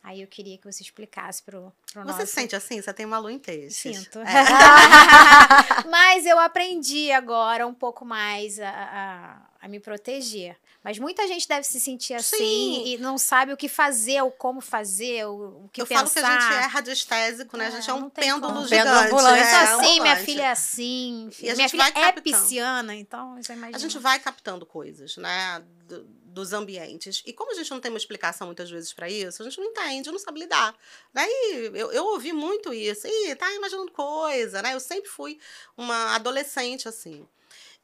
[0.02, 2.26] Aí eu queria que você explicasse pro, pro Você nosso...
[2.26, 2.80] se sente assim?
[2.80, 3.76] Você tem uma lua peixes.
[3.76, 4.18] Sinto.
[4.18, 4.24] É.
[5.88, 10.58] Mas eu aprendi agora um pouco mais a, a, a me proteger.
[10.84, 12.84] Mas muita gente deve se sentir assim Sim.
[12.88, 16.06] e não sabe o que fazer, ou como fazer, o, o que eu pensar.
[16.06, 17.68] falo que a gente é radiestésico, né?
[17.68, 18.64] a gente é É, um pêndulo como.
[18.68, 18.84] gigante.
[18.84, 19.38] Pêndulo ambulante.
[19.40, 20.24] Eu sou é, assim, minha ambulante.
[20.24, 21.30] filha é assim.
[21.40, 22.22] E a minha gente filha vai é captando.
[22.22, 23.76] pisciana, então você imagina.
[23.76, 25.64] A gente vai captando coisas, né?
[25.88, 26.04] Do-
[26.34, 27.22] dos ambientes.
[27.24, 29.66] E como a gente não tem uma explicação muitas vezes para isso, a gente não
[29.68, 30.74] entende, não sabe lidar.
[31.14, 33.06] Daí eu, eu ouvi muito isso.
[33.06, 34.74] Ih, tá imaginando coisa, né?
[34.74, 35.38] Eu sempre fui
[35.76, 37.24] uma adolescente assim.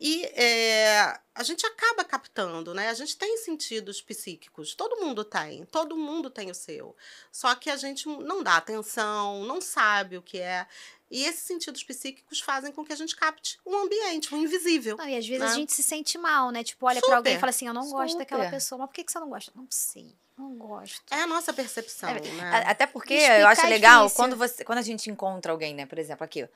[0.01, 2.89] E é, a gente acaba captando, né?
[2.89, 6.97] A gente tem sentidos psíquicos, todo mundo tem, todo mundo tem o seu.
[7.31, 10.67] Só que a gente não dá atenção, não sabe o que é.
[11.11, 14.97] E esses sentidos psíquicos fazem com que a gente capte um ambiente, um invisível.
[14.97, 15.51] Não, e às vezes né?
[15.51, 16.65] a gente se sente mal, né?
[16.65, 18.57] Tipo, olha pra alguém e Super, fala assim: eu não gosto daquela super.
[18.57, 18.79] pessoa.
[18.79, 19.53] Mas por que, que você não gosta?
[19.55, 21.03] Não sei, não gosto.
[21.11, 22.65] É a nossa percepção, É, né?
[22.65, 24.17] Até porque Explicar eu acho é legal difícil.
[24.17, 25.85] quando, você, quando a gente encontra alguém, né?
[25.85, 26.49] Por exemplo, aqui.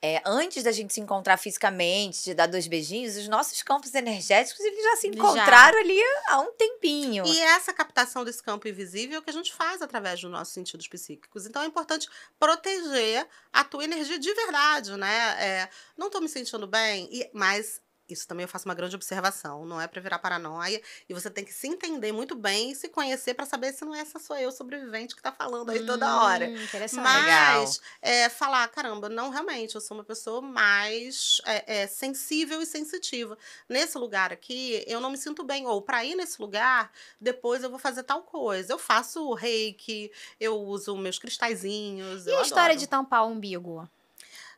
[0.00, 4.60] É, antes da gente se encontrar fisicamente, de dar dois beijinhos, os nossos campos energéticos
[4.64, 5.12] eles já se Já.
[5.14, 7.26] encontraram ali há um tempinho.
[7.26, 10.86] E essa captação desse campo invisível é que a gente faz através dos nossos sentidos
[10.86, 11.46] psíquicos.
[11.46, 15.36] Então é importante proteger a tua energia de verdade, né?
[15.40, 19.64] É, não estou me sentindo bem, e- mas isso também eu faço uma grande observação,
[19.66, 20.80] não é para virar paranoia.
[21.08, 23.94] E você tem que se entender muito bem e se conhecer para saber se não
[23.94, 26.46] é essa sou eu sobrevivente que tá falando aí toda hora.
[26.46, 27.02] Hum, Interessante.
[27.02, 32.66] Mas é, falar, caramba, não, realmente, eu sou uma pessoa mais é, é, sensível e
[32.66, 33.36] sensitiva.
[33.68, 35.66] Nesse lugar aqui, eu não me sinto bem.
[35.66, 36.90] Ou para ir nesse lugar,
[37.20, 38.72] depois eu vou fazer tal coisa.
[38.72, 42.26] Eu faço reiki, eu uso meus cristalzinhos.
[42.26, 42.78] E eu a história adoro.
[42.78, 43.88] de tampar o umbigo?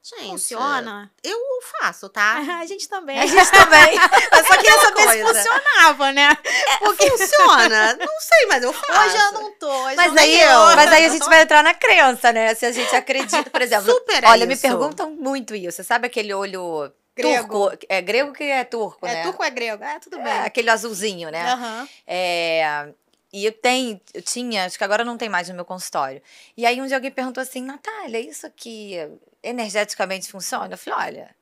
[0.03, 1.11] Gente, Funciona?
[1.23, 1.39] Eu
[1.79, 2.37] faço, tá?
[2.61, 3.19] a gente também.
[3.19, 3.95] A gente também.
[3.97, 5.35] Eu só queria saber se coisa.
[5.35, 6.37] funcionava, né?
[6.79, 7.95] Porque funciona.
[8.01, 8.93] Não sei, mas eu faço.
[9.09, 9.69] Hoje eu não tô.
[9.85, 10.77] Hoje Mas eu não aí, tô.
[10.77, 12.55] mas aí a gente vai entrar na crença, né?
[12.55, 13.93] Se a gente acredita, por exemplo.
[13.93, 15.77] Super é olha, me perguntam muito isso.
[15.77, 17.69] Você sabe aquele olho Grego.
[17.71, 17.85] turco?
[17.89, 19.23] É grego que é turco, É né?
[19.23, 19.85] turco ou é grego?
[19.85, 20.33] É, tudo bem.
[20.33, 21.43] É, aquele azulzinho, né?
[21.53, 21.89] Aham.
[22.07, 22.89] É,
[23.33, 26.21] e eu tenho, eu tinha, acho que agora não tem mais no meu consultório.
[26.57, 28.95] E aí um dia alguém perguntou assim, Natália, isso aqui
[29.43, 30.75] energeticamente funciona?
[30.75, 31.37] Eu falei, olha,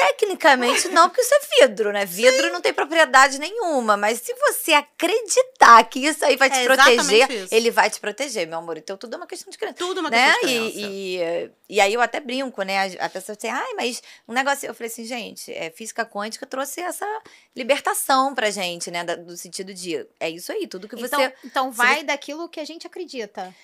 [0.00, 2.04] tecnicamente não, porque isso é vidro, né?
[2.04, 6.64] Vidro não tem propriedade nenhuma, mas se você acreditar que isso aí vai te É
[6.64, 7.54] proteger, isso.
[7.54, 8.78] ele vai te proteger, meu amor.
[8.78, 9.74] Então tudo é uma questão de crença.
[9.74, 10.32] Tudo uma Né?
[10.32, 10.78] questão de crença.
[10.78, 12.96] E, e, e aí eu até brinco, né?
[12.98, 14.66] A pessoa assim, ai, mas um negócio.
[14.66, 17.06] Eu falei assim, gente, é, física quântica trouxe essa
[17.54, 19.04] libertação pra gente, né?
[19.04, 20.06] do sentido de.
[20.18, 21.14] É isso aí, tudo que você.
[21.14, 23.54] Então, então vai daquilo que a gente acredita.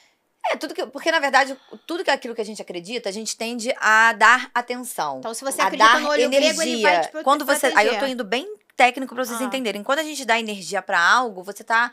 [0.51, 0.87] É, tudo que.
[0.87, 4.51] Porque, na verdade, tudo que aquilo que a gente acredita, a gente tende a dar
[4.55, 5.19] atenção.
[5.19, 6.53] Então, se você a acredita dar no olho energia.
[6.55, 7.67] grego, ele vai te Quando você.
[7.67, 8.09] Aí eu tô proteger.
[8.11, 9.45] indo bem técnico pra vocês Ah.
[9.45, 9.83] entenderem.
[9.83, 11.93] Quando a gente dá energia pra algo, você tá.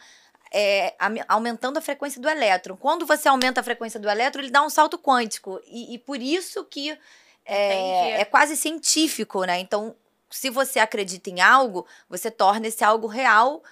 [0.56, 0.94] é,
[1.28, 2.78] aumentando a frequência do elétron.
[2.78, 5.60] Quando você aumenta a frequência do elétron, ele dá um salto quântico.
[5.66, 6.96] E, e por isso que
[7.44, 9.58] é, é quase científico, né?
[9.60, 9.96] Então,
[10.30, 13.64] se você acredita em algo, você torna esse algo real.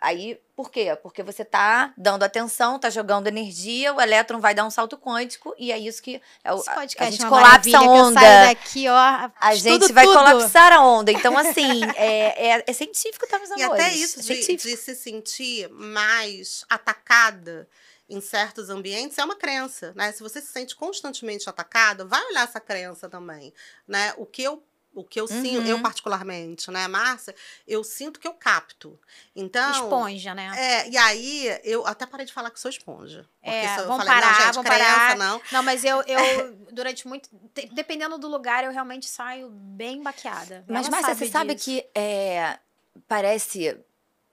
[0.00, 0.96] Aí, por quê?
[1.02, 5.54] Porque você tá dando atenção, tá jogando energia, o elétron vai dar um salto quântico
[5.58, 7.82] e é isso que é o, Esse a, a podcast gente é uma colapsa a
[7.82, 8.20] onda.
[8.46, 9.30] daqui, ó.
[9.40, 10.16] A gente vai tudo.
[10.16, 11.12] colapsar a onda.
[11.12, 13.84] Então, assim, é, é, é científico, tá, meus E amores?
[13.84, 14.68] até isso É de, científico.
[14.68, 17.68] de se sentir mais atacada
[18.08, 20.10] em certos ambientes é uma crença, né?
[20.12, 23.52] Se você se sente constantemente atacada, vai olhar essa crença também,
[23.86, 24.12] né?
[24.16, 24.60] O que eu
[24.94, 25.66] o que eu sinto, Uhum.
[25.66, 27.34] eu particularmente, né, Márcia,
[27.66, 28.98] eu sinto que eu capto.
[29.36, 30.50] Então, Esponja, né?
[30.56, 33.24] é, e aí eu até parei de falar que sou esponja.
[33.40, 35.16] Porque É, se eu vamos falei, parar, não, gente, vamos crença parar.
[35.16, 35.42] não.
[35.52, 37.28] Não, mas eu, eu durante muito.
[37.72, 40.64] Dependendo do lugar, eu realmente saio bem baqueada.
[40.68, 42.58] Mas, Ela Márcia, você sabe que é,
[43.06, 43.78] parece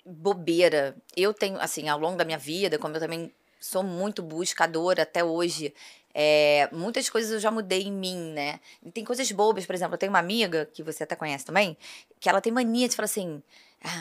[0.05, 0.95] bobeira.
[1.15, 5.23] Eu tenho, assim, ao longo da minha vida, como eu também sou muito buscadora até
[5.23, 5.73] hoje,
[6.19, 8.59] é, muitas coisas eu já mudei em mim, né?
[8.83, 11.77] E tem coisas bobas, por exemplo, eu tenho uma amiga, que você até conhece também,
[12.19, 13.43] que ela tem mania de falar assim.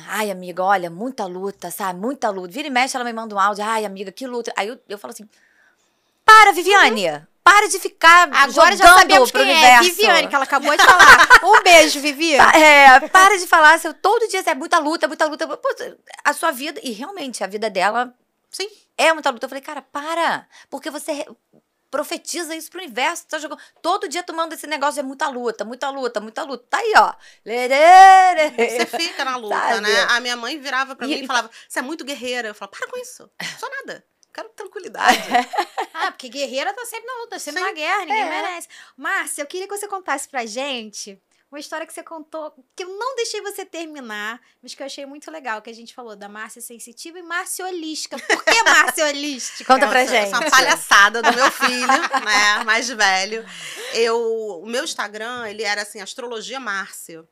[0.08, 2.00] Ai, amiga, olha, muita luta, sabe?
[2.00, 2.50] Muita luta.
[2.50, 3.62] Vira e mexe, ela me manda um áudio.
[3.62, 4.50] Ai, amiga, que luta.
[4.56, 5.28] Aí eu, eu falo assim:
[6.24, 7.22] Para, Viviane!
[7.44, 9.54] Para de ficar Agora já jogando sabemos pro quem é.
[9.54, 9.84] universo.
[9.84, 11.28] Viviane, que ela acabou de falar.
[11.44, 12.36] Um beijo, Vivi.
[12.38, 15.46] Pa- É, para de falar, seu, todo dia é muita luta, muita luta.
[15.46, 15.68] Pô,
[16.24, 18.12] a sua vida, e realmente, a vida dela
[18.50, 18.68] Sim.
[18.96, 19.44] é muita luta.
[19.44, 21.24] Eu falei, cara, para, porque você
[21.90, 25.88] profetiza isso pro universo, tá jogando, todo dia tomando esse negócio de muita luta, muita
[25.90, 26.64] luta, muita luta.
[26.68, 27.14] Tá aí, ó.
[28.56, 29.80] Você fica na luta, Sabe?
[29.80, 30.02] né?
[30.10, 32.48] A minha mãe virava pra E- mim e falava: Você é muito guerreira.
[32.48, 33.30] Eu falava: Para com isso.
[33.40, 34.04] Não sou nada.
[34.32, 35.18] Quero tranquilidade.
[35.98, 37.66] Ah, porque guerreira tá sempre na luta, sempre Sim.
[37.68, 38.28] na guerra, ninguém É.
[38.28, 38.68] merece.
[38.98, 41.18] Márcia, eu queria que você contasse pra gente
[41.50, 45.06] uma história que você contou, que eu não deixei você terminar, mas que eu achei
[45.06, 48.18] muito legal, que a gente falou da Márcia sensitiva e Márcia holística.
[48.18, 49.72] Por que Márcia holística?
[49.72, 50.26] Conta pra gente.
[50.26, 51.86] Essa é uma palhaçada do meu filho,
[52.24, 52.64] né?
[52.64, 53.44] Mais velho.
[53.94, 57.26] Eu, o meu Instagram, ele era assim, Astrologia Márcio.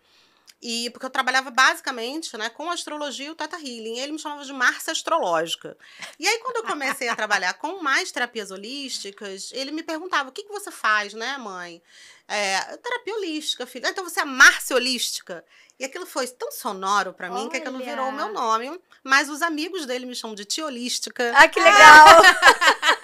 [0.62, 3.98] E porque eu trabalhava basicamente né, com astrologia e o Tata Healing.
[3.98, 5.76] Ele me chamava de Márcia Astrológica.
[6.18, 10.32] E aí, quando eu comecei a trabalhar com mais terapias holísticas, ele me perguntava: o
[10.32, 11.82] que, que você faz, né, mãe?
[12.26, 13.88] É, terapia holística, filha.
[13.88, 15.44] Então você é Márcia Holística.
[15.78, 18.80] E aquilo foi tão sonoro para mim que aquilo virou o meu nome.
[19.02, 21.32] Mas os amigos dele me chamam de tia holística.
[21.36, 22.06] Ah, que legal!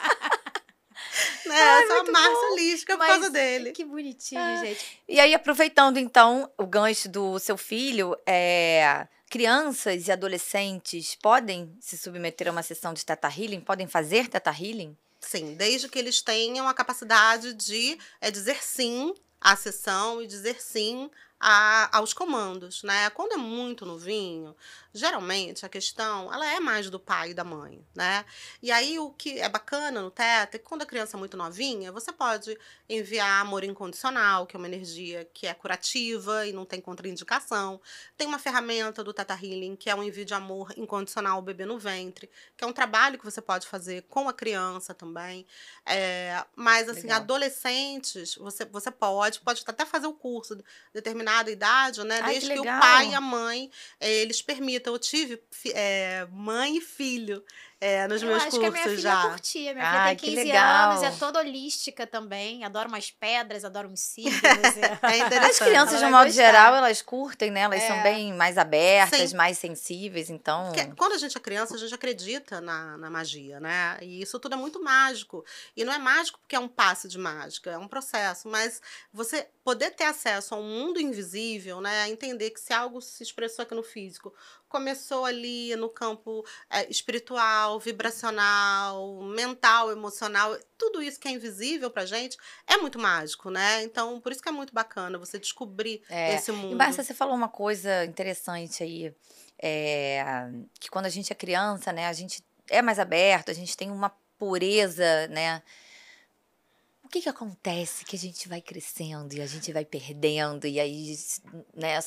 [1.51, 1.61] né?
[1.61, 3.73] Ai, a Márcia Holística por causa dele.
[3.73, 4.57] Que bonitinho, ah.
[4.57, 5.01] gente.
[5.09, 11.97] E aí, aproveitando então o gancho do seu filho, é, crianças e adolescentes podem se
[11.97, 13.61] submeter a uma sessão de Teta Healing?
[13.61, 14.97] Podem fazer Teta Healing?
[15.21, 20.61] Sim, desde que eles tenham a capacidade de é, dizer sim à sessão e dizer
[20.61, 21.11] sim
[21.41, 23.09] a, aos comandos, né?
[23.11, 24.55] Quando é muito novinho,
[24.93, 28.27] geralmente a questão ela é mais do pai e da mãe, né?
[28.63, 31.39] E aí o que é bacana no Teta é que quando a criança é muito
[31.39, 36.67] novinha, você pode enviar amor incondicional, que é uma energia que é curativa e não
[36.67, 37.81] tem contraindicação.
[38.19, 41.65] Tem uma ferramenta do Teta Healing, que é um envio de amor incondicional ao bebê
[41.65, 45.47] no ventre, que é um trabalho que você pode fazer com a criança também.
[45.87, 47.21] É, mas assim, Legal.
[47.21, 50.63] adolescentes, você, você pode, pode até fazer o curso
[50.93, 52.21] determinado determinada idade, né?
[52.23, 53.71] Ai, Desde que, que, o pai e a mãe
[54.01, 54.93] eh, eles permitam.
[54.93, 55.41] Eu tive
[55.73, 57.43] é, mãe e filho
[57.81, 59.21] é, nos eu meus acho cursos que a minha já.
[59.21, 59.75] filha curtia.
[59.75, 62.63] Minha filha tem 15 anos, é toda holística também.
[62.63, 64.35] Adora umas pedras, adora uns cílios.
[65.03, 65.51] é interessante.
[65.51, 67.61] As crianças, de um modo geral, elas curtem, né?
[67.61, 67.89] Elas é.
[67.89, 69.37] são bem mais abertas, Sim.
[69.37, 70.73] mais sensíveis, então...
[70.73, 73.97] Porque quando a gente é criança, a gente acredita na, na magia, né?
[74.03, 75.43] E isso tudo é muito mágico.
[75.75, 78.47] E não é mágico porque é um passe de mágica, é um processo.
[78.47, 82.09] Mas você poder ter acesso a um mundo invisível, né?
[82.09, 84.35] Entender que se algo se expressou aqui no físico,
[84.71, 92.07] começou ali no campo é, espiritual, vibracional, mental, emocional, tudo isso que é invisível pra
[92.07, 93.83] gente é muito mágico, né?
[93.83, 96.37] Então, por isso que é muito bacana você descobrir é.
[96.37, 96.75] esse mundo.
[96.75, 99.13] E Basta, você falou uma coisa interessante aí,
[99.61, 100.25] é,
[100.79, 103.91] que quando a gente é criança, né, a gente é mais aberto, a gente tem
[103.91, 105.61] uma pureza, né?
[107.11, 111.17] Que que acontece que a gente vai crescendo e a gente vai perdendo e aí
[111.75, 111.99] né,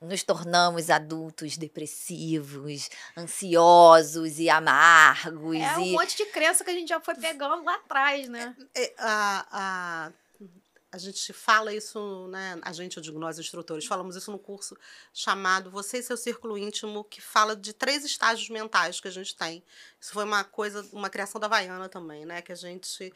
[0.00, 5.56] nos tornamos adultos depressivos, ansiosos e amargos.
[5.56, 8.54] É um monte de crença que a gente já foi pegando lá atrás, né?
[8.74, 10.12] É, é, a, a,
[10.92, 12.58] a gente fala isso, né?
[12.62, 14.76] A gente, eu digo nós instrutores, falamos isso no curso
[15.12, 19.36] chamado Você e seu Círculo Íntimo, que fala de três estágios mentais que a gente
[19.36, 19.64] tem.
[20.00, 22.42] Isso foi uma coisa, uma criação da Vaiana também, né?
[22.42, 23.12] Que a gente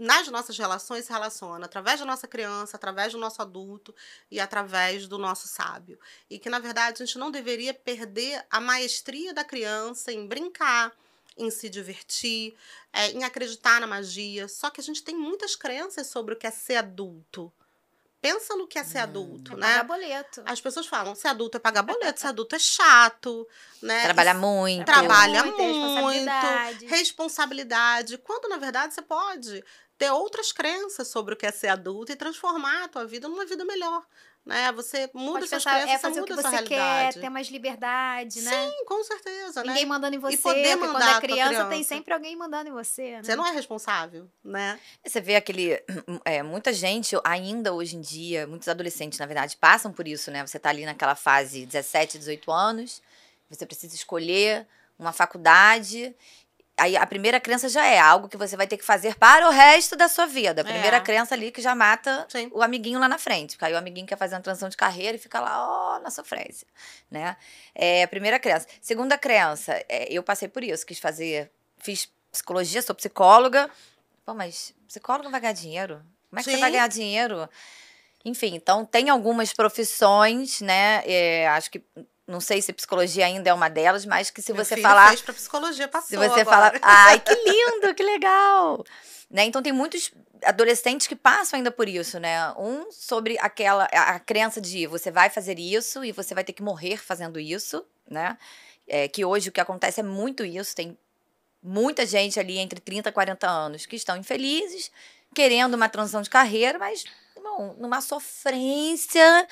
[0.00, 3.94] nas nossas relações se relaciona através da nossa criança, através do nosso adulto
[4.30, 6.00] e através do nosso sábio.
[6.30, 10.90] E que, na verdade, a gente não deveria perder a maestria da criança em brincar,
[11.36, 12.56] em se divertir,
[12.90, 14.48] é, em acreditar na magia.
[14.48, 17.52] Só que a gente tem muitas crenças sobre o que é ser adulto.
[18.22, 19.02] Pensa no que é ser hum.
[19.02, 19.66] adulto, é né?
[19.66, 20.42] Pagar boleto.
[20.46, 23.46] As pessoas falam, ser adulto é pagar boleto, ser adulto é chato,
[23.82, 24.02] né?
[24.02, 24.86] Trabalha muito.
[24.86, 26.86] Trabalha muito, muito responsabilidade.
[26.86, 28.18] responsabilidade.
[28.18, 29.62] Quando, na verdade, você pode
[30.00, 33.44] ter outras crenças sobre o que é ser adulto e transformar a tua vida numa
[33.44, 34.02] vida melhor.
[34.46, 34.72] Né?
[34.72, 38.40] Você muda suas crenças, é fazer você muda o que você quer, ter mais liberdade,
[38.40, 38.50] né?
[38.50, 39.62] Sim, com certeza.
[39.62, 39.88] Ninguém né?
[39.88, 40.36] mandando em você.
[40.36, 43.16] E poder mandar quando é criança, criança, tem sempre alguém mandando em você.
[43.16, 43.22] Né?
[43.22, 44.80] Você não é responsável, né?
[45.04, 45.78] Você vê aquele.
[46.24, 50.46] É, muita gente, ainda hoje em dia, muitos adolescentes, na verdade, passam por isso, né?
[50.46, 53.02] Você tá ali naquela fase 17, 18 anos,
[53.50, 54.66] você precisa escolher
[54.98, 56.14] uma faculdade
[56.80, 59.50] Aí a primeira crença já é algo que você vai ter que fazer para o
[59.50, 60.62] resto da sua vida.
[60.62, 61.00] A primeira é.
[61.00, 62.50] crença ali que já mata Sim.
[62.54, 63.50] o amiguinho lá na frente.
[63.50, 65.98] Porque aí o amiguinho quer fazer uma transição de carreira e fica lá, ó, oh,
[66.00, 66.66] na sofrência.
[67.10, 67.36] Né?
[67.74, 68.66] É a primeira crença.
[68.80, 73.70] Segunda crença, é, eu passei por isso, quis fazer, fiz psicologia, sou psicóloga.
[74.24, 76.02] Pô, mas psicólogo vai ganhar dinheiro?
[76.30, 76.56] Como é que Sim.
[76.56, 77.46] você vai ganhar dinheiro?
[78.24, 81.02] Enfim, então tem algumas profissões, né?
[81.04, 81.82] É, acho que
[82.30, 85.08] não sei se psicologia ainda é uma delas, mas que se Meu você filho falar.
[85.08, 86.44] Fez pra psicologia, passou se você agora.
[86.44, 86.78] falar.
[86.80, 88.84] Ai, que lindo, que legal!
[89.30, 89.44] Né?
[89.44, 90.12] Então tem muitos
[90.44, 92.52] adolescentes que passam ainda por isso, né?
[92.52, 96.52] Um sobre aquela a, a crença de você vai fazer isso e você vai ter
[96.52, 98.38] que morrer fazendo isso, né?
[98.88, 100.96] É, que hoje o que acontece é muito isso, tem
[101.62, 104.90] muita gente ali entre 30 e 40 anos que estão infelizes,
[105.34, 107.04] querendo uma transição de carreira, mas
[107.40, 109.46] bom, numa sofrência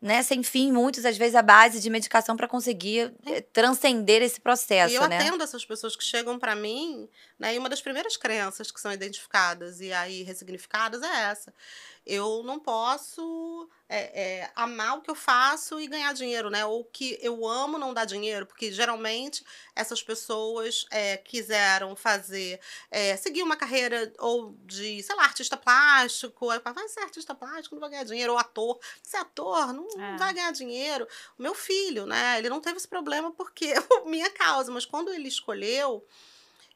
[0.00, 3.42] né, sem fim, muitos, às vezes, a base de medicação para conseguir é.
[3.42, 4.94] transcender esse processo.
[4.94, 5.18] E eu né?
[5.18, 8.92] atendo essas pessoas que chegam para mim, né, e uma das primeiras crenças que são
[8.92, 11.52] identificadas e aí ressignificadas é essa.
[12.06, 16.64] Eu não posso é, é, amar o que eu faço e ganhar dinheiro, né?
[16.64, 19.44] Ou que eu amo não dar dinheiro, porque geralmente
[19.74, 26.50] essas pessoas é, quiseram fazer, é, seguir uma carreira ou de, sei lá, artista plástico,
[26.50, 30.18] aí vai ser artista plástico, não vai ganhar dinheiro, ou ator, ser ator, não, não
[30.18, 31.06] vai ganhar dinheiro.
[31.38, 32.38] O meu filho, né?
[32.38, 33.74] Ele não teve esse problema porque
[34.06, 36.06] minha causa, mas quando ele escolheu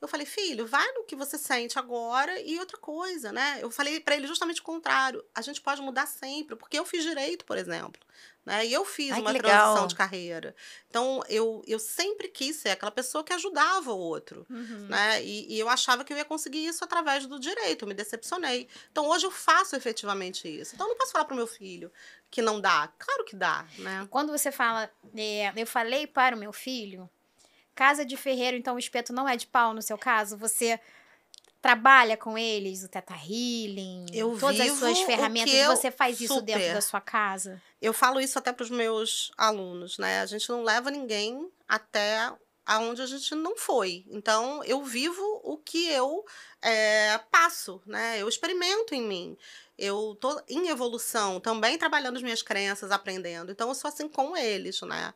[0.05, 3.59] eu falei, filho, vai no que você sente agora e outra coisa, né?
[3.61, 5.25] Eu falei para ele justamente o contrário.
[5.35, 8.01] A gente pode mudar sempre, porque eu fiz direito, por exemplo.
[8.45, 8.67] Né?
[8.67, 10.55] E eu fiz Ai, uma transição de carreira.
[10.91, 14.47] Então, eu, eu sempre quis ser aquela pessoa que ajudava o outro.
[14.51, 14.87] Uhum.
[14.89, 15.25] Né?
[15.25, 17.83] E, e, eu achava que eu ia conseguir isso através do direito.
[17.83, 18.69] Eu me decepcionei.
[18.93, 20.75] Então, hoje eu faço efetivamente isso.
[20.75, 21.91] Então, eu não posso falar para o meu filho
[22.31, 22.93] que não dá.
[22.99, 23.67] Claro que dá.
[23.79, 24.07] Né?
[24.11, 27.09] Quando você fala, é, eu falei para o meu filho,
[27.75, 30.37] Casa de ferreiro, então o espeto não é de pau no seu caso?
[30.37, 30.79] Você
[31.61, 36.59] trabalha com eles, o Teta Healing, eu todas as suas ferramentas, você faz isso super.
[36.59, 37.61] dentro da sua casa?
[37.81, 40.21] Eu falo isso até para os meus alunos, né?
[40.21, 42.31] A gente não leva ninguém até
[42.67, 44.05] aonde a gente não foi.
[44.11, 46.25] Então, eu vivo o que eu
[46.63, 48.21] é, passo, né?
[48.21, 49.37] Eu experimento em mim.
[49.77, 53.51] Eu tô em evolução, também trabalhando as minhas crenças, aprendendo.
[53.51, 55.13] Então, eu sou assim com eles, né?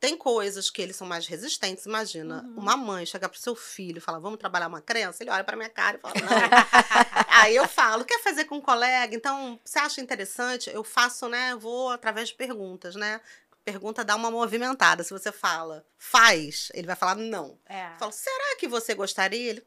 [0.00, 1.86] Tem coisas que eles são mais resistentes.
[1.86, 2.62] Imagina, uhum.
[2.62, 5.22] uma mãe chegar pro seu filho e falar, vamos trabalhar uma crença?
[5.22, 7.28] Ele olha pra minha cara e fala, não.
[7.42, 9.14] Aí eu falo, quer fazer com um colega?
[9.14, 10.70] Então, você acha interessante?
[10.70, 11.56] Eu faço, né?
[11.56, 13.20] Vou através de perguntas, né?
[13.64, 15.02] Pergunta dá uma movimentada.
[15.02, 17.58] Se você fala, faz, ele vai falar não.
[17.68, 17.86] É.
[17.86, 19.50] Eu falo, será que você gostaria?
[19.50, 19.66] Ele,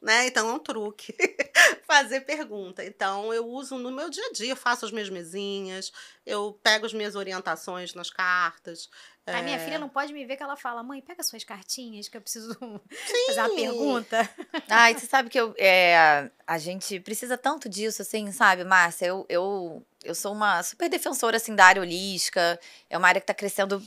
[0.00, 0.26] né?
[0.26, 1.14] Então é um truque
[1.86, 2.84] fazer pergunta.
[2.84, 5.92] Então eu uso no meu dia a dia, eu faço as minhas mesinhas,
[6.24, 8.88] eu pego as minhas orientações nas cartas,
[9.30, 9.38] é...
[9.38, 12.16] A minha filha não pode me ver que ela fala, mãe, pega suas cartinhas que
[12.16, 12.80] eu preciso Sim.
[13.28, 14.30] fazer uma pergunta.
[14.68, 19.06] Ai, você sabe que eu, é, a gente precisa tanto disso, assim, sabe, Márcia?
[19.06, 22.58] Eu, eu, eu sou uma super defensora, assim, da área holística.
[22.88, 23.82] É uma área que está crescendo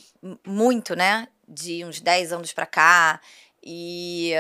[0.46, 1.28] muito, né?
[1.48, 3.20] De uns 10 anos para cá.
[3.62, 4.34] E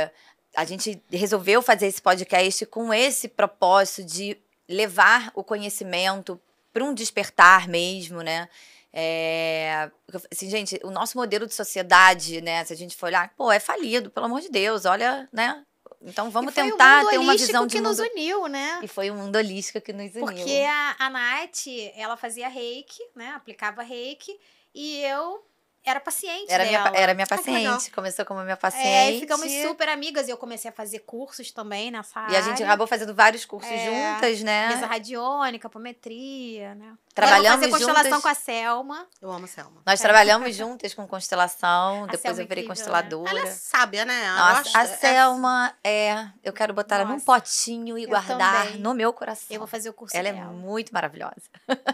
[0.55, 4.37] a gente resolveu fazer esse podcast com esse propósito de
[4.67, 6.39] levar o conhecimento
[6.71, 8.47] para um despertar mesmo, né?
[8.91, 9.89] É,
[10.31, 12.63] assim, gente, o nosso modelo de sociedade, né?
[12.63, 15.63] Se a gente for olhar, pô, é falido, pelo amor de Deus, olha, né?
[16.05, 17.89] Então vamos tentar ter uma visão de que mundo...
[17.89, 18.79] nos uniu, né?
[18.83, 20.25] E foi um mundo holístico que nos uniu.
[20.25, 23.29] Porque a, a Nath, ela fazia reiki, né?
[23.29, 24.37] Aplicava reiki.
[24.75, 25.43] E eu
[25.85, 26.91] era paciente era dela.
[26.91, 28.87] Minha, era minha paciente, começou como minha paciente.
[28.87, 32.33] É, e ficamos super amigas e eu comecei a fazer cursos também nessa área.
[32.33, 34.69] E a gente acabou fazendo vários cursos é, juntas, né?
[34.69, 36.93] Mesa radiônica, apometria, né?
[37.13, 37.85] Trabalhamos juntas.
[37.85, 39.07] constelação com a Selma.
[39.21, 39.81] Eu amo a Selma.
[39.85, 40.03] Nós é.
[40.03, 43.33] trabalhamos juntas com constelação, a depois Selma eu virei incrível, consteladora.
[43.33, 43.39] Né?
[43.41, 44.35] Ela é sábia, né?
[44.35, 46.27] Nossa, a é Selma é...
[46.43, 47.09] Eu quero botar Nossa.
[47.09, 48.79] ela num potinho e eu guardar também.
[48.79, 49.47] no meu coração.
[49.49, 50.45] Eu vou fazer o curso Ela dela.
[50.45, 51.43] é muito maravilhosa.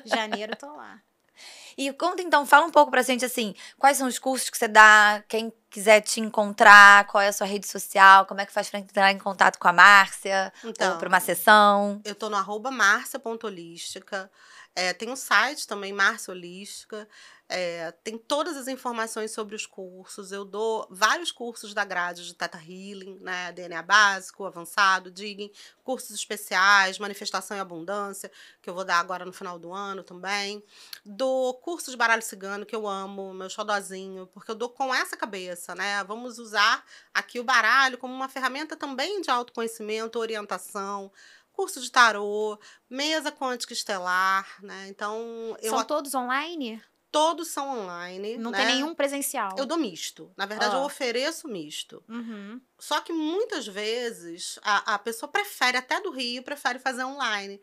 [0.06, 1.00] Janeiro tô lá.
[1.80, 4.68] E conta então, fala um pouco pra gente assim, quais são os cursos que você
[4.68, 8.70] dá, quem quiser te encontrar, qual é a sua rede social, como é que faz
[8.70, 12.02] pra entrar em contato com a Márcia, então, pra uma sessão.
[12.04, 14.30] Eu tô no arroba marcia.holística,
[14.80, 17.06] é, tem um site também, Márcia Holística,
[17.50, 20.32] é, tem todas as informações sobre os cursos.
[20.32, 23.52] Eu dou vários cursos da grade de Teta Healing, né?
[23.52, 25.52] DNA básico, avançado, Digging,
[25.84, 30.64] cursos especiais, manifestação e abundância, que eu vou dar agora no final do ano também.
[31.04, 35.18] Dou curso de baralho cigano, que eu amo, meu xodozinho, porque eu dou com essa
[35.18, 36.02] cabeça, né?
[36.06, 41.12] Vamos usar aqui o baralho como uma ferramenta também de autoconhecimento, orientação
[41.60, 42.58] curso de tarô,
[42.90, 44.88] mesa quântica estelar, né?
[44.88, 46.82] Então, eu São todos online?
[47.12, 48.38] Todos são online.
[48.38, 48.60] Não né?
[48.60, 49.56] tem nenhum presencial.
[49.58, 50.32] Eu dou misto.
[50.38, 50.80] Na verdade, oh.
[50.80, 52.02] eu ofereço misto.
[52.08, 52.62] Uhum.
[52.80, 57.60] Só que muitas vezes a, a pessoa prefere, até do Rio, prefere fazer online.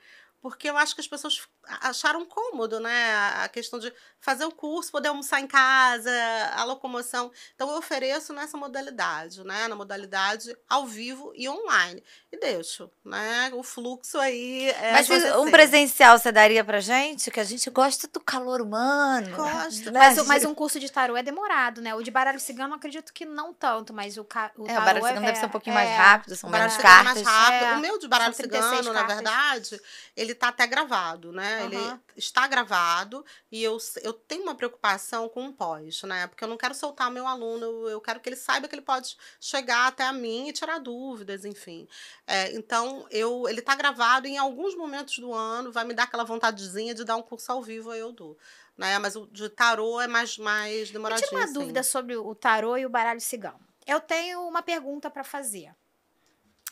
[0.48, 1.42] Porque eu acho que as pessoas
[1.82, 3.16] acharam cômodo, né?
[3.42, 6.10] A questão de fazer o curso, poder almoçar em casa,
[6.54, 7.32] a locomoção.
[7.56, 9.66] Então, eu ofereço nessa modalidade, né?
[9.66, 12.00] Na modalidade ao vivo e online.
[12.30, 13.50] E deixo, né?
[13.54, 14.70] O fluxo aí.
[14.70, 17.28] É Mas um presencial você daria pra gente?
[17.28, 19.34] Que a gente gosta do calor humano.
[19.34, 19.90] Gosta.
[19.90, 19.98] Né?
[19.98, 21.92] Mas, mas um curso de tarô é demorado, né?
[21.96, 24.52] O de baralho cigano, acredito que não tanto, mas o, ca...
[24.56, 26.78] o é, o baralho cigano é, deve ser um pouquinho é, mais rápido, são menos
[26.78, 27.22] é cartas.
[27.22, 27.64] mais rápido.
[27.64, 29.80] É, o meu de baralho cigano, na verdade,
[30.16, 31.62] ele tá até gravado, né?
[31.62, 31.66] Uhum.
[31.66, 36.26] Ele está gravado e eu, eu tenho uma preocupação com o pós, né?
[36.26, 39.16] Porque eu não quero soltar meu aluno, eu quero que ele saiba que ele pode
[39.40, 41.88] chegar até a mim e tirar dúvidas, enfim.
[42.26, 46.04] É, então, eu, ele está gravado e em alguns momentos do ano vai me dar
[46.04, 48.38] aquela vontadezinha de dar um curso ao vivo, aí eu dou.
[48.76, 48.98] Né?
[48.98, 51.24] Mas o de tarô é mais, mais demoradinho.
[51.24, 51.54] Eu tinha uma assim.
[51.54, 53.60] dúvida sobre o tarô e o baralho cigano.
[53.86, 55.74] Eu tenho uma pergunta para fazer.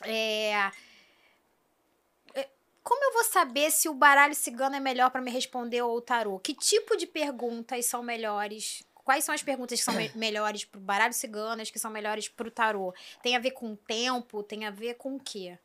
[0.01, 0.71] É,
[2.85, 6.01] como eu vou saber se o baralho cigano é melhor para me responder ou o
[6.01, 6.37] tarô?
[6.37, 8.83] Que tipo de perguntas são melhores?
[8.93, 12.29] Quais são as perguntas que são me melhores pro baralho cigano, as que são melhores
[12.29, 12.93] pro tarô?
[13.23, 14.43] Tem a ver com o tempo?
[14.43, 15.57] Tem a ver com o quê?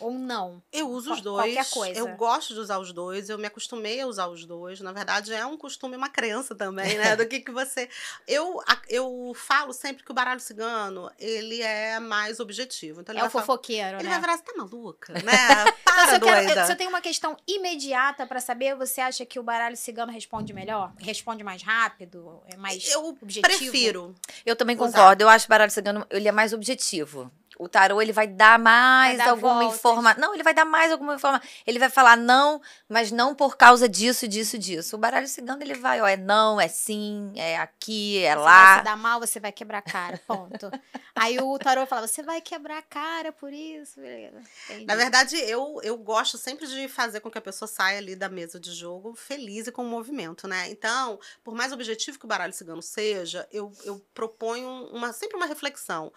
[0.00, 0.62] Ou não?
[0.72, 1.54] Eu uso os dois.
[1.54, 1.98] Qualquer coisa.
[1.98, 3.28] Eu gosto de usar os dois.
[3.28, 4.80] Eu me acostumei a usar os dois.
[4.80, 7.14] Na verdade, é um costume, uma crença também, né?
[7.16, 7.88] Do que, que você.
[8.26, 13.00] Eu, eu falo sempre que o baralho cigano, ele é mais objetivo.
[13.00, 14.00] Então, é o fofoqueiro, falar, né?
[14.00, 15.72] Ele vai virar, você tá maluca, né?
[15.84, 19.26] Para, então, se, eu quero, se eu tenho uma questão imediata para saber, você acha
[19.26, 20.92] que o baralho cigano responde melhor?
[20.98, 22.40] Responde mais rápido?
[22.46, 23.42] É mais eu objetivo?
[23.42, 24.14] prefiro.
[24.46, 25.22] Eu também concordo.
[25.22, 27.30] Eu acho que o baralho cigano, ele é mais objetivo.
[27.58, 30.20] O tarô, ele vai dar mais vai dar alguma informação.
[30.20, 31.48] Não, ele vai dar mais alguma informação.
[31.66, 34.94] Ele vai falar não, mas não por causa disso, disso, disso.
[34.94, 38.64] O baralho cigano, ele vai, ó, é não, é sim, é aqui, é você lá.
[38.66, 40.70] Vai se dar mal, você vai quebrar a cara, ponto.
[41.16, 44.00] Aí o tarô fala, você vai quebrar a cara por isso.
[44.00, 44.86] Entendi.
[44.86, 48.28] Na verdade, eu, eu gosto sempre de fazer com que a pessoa saia ali da
[48.28, 50.70] mesa de jogo feliz e com movimento, né?
[50.70, 55.46] Então, por mais objetivo que o baralho cigano seja, eu, eu proponho uma, sempre uma
[55.46, 56.12] reflexão.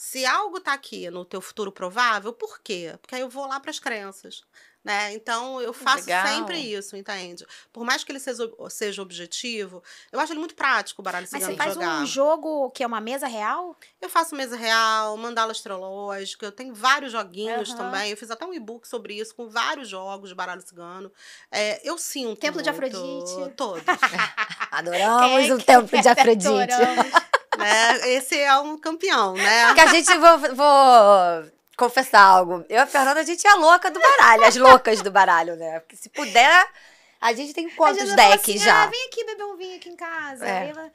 [0.00, 2.96] Se algo está aqui no teu futuro provável, por quê?
[3.00, 4.44] Porque aí eu vou lá para as crenças.
[4.84, 5.12] Né?
[5.12, 6.24] Então eu faço Legal.
[6.24, 7.44] sempre isso, entende?
[7.72, 9.82] Por mais que ele seja, seja objetivo,
[10.12, 12.00] eu acho ele muito prático o baralho Mas cigano você faz jogar.
[12.00, 13.76] um jogo que é uma mesa real?
[14.00, 17.76] Eu faço mesa real, mandala astrológica, eu tenho vários joguinhos uhum.
[17.76, 18.12] também.
[18.12, 21.12] Eu fiz até um e-book sobre isso, com vários jogos de baralho cigano.
[21.50, 22.36] É, eu sinto.
[22.36, 23.54] Templo muito, de Afrodite.
[23.56, 23.82] Todos.
[24.70, 26.46] Adoramos é, o Templo de Afrodite.
[26.46, 27.12] Adoramos
[27.58, 28.10] né?
[28.10, 29.66] Esse é um campeão, né?
[29.66, 32.64] Porque a gente, vou, vou confessar algo.
[32.68, 35.56] Eu e a Fernanda, a gente é a louca do baralho, as loucas do baralho,
[35.56, 35.80] né?
[35.80, 36.66] Porque se puder,
[37.20, 38.84] a gente tem quantos decks assim, já?
[38.84, 40.46] Ah, vem aqui beber um vinho aqui em casa.
[40.46, 40.58] É.
[40.58, 40.90] Aí ela...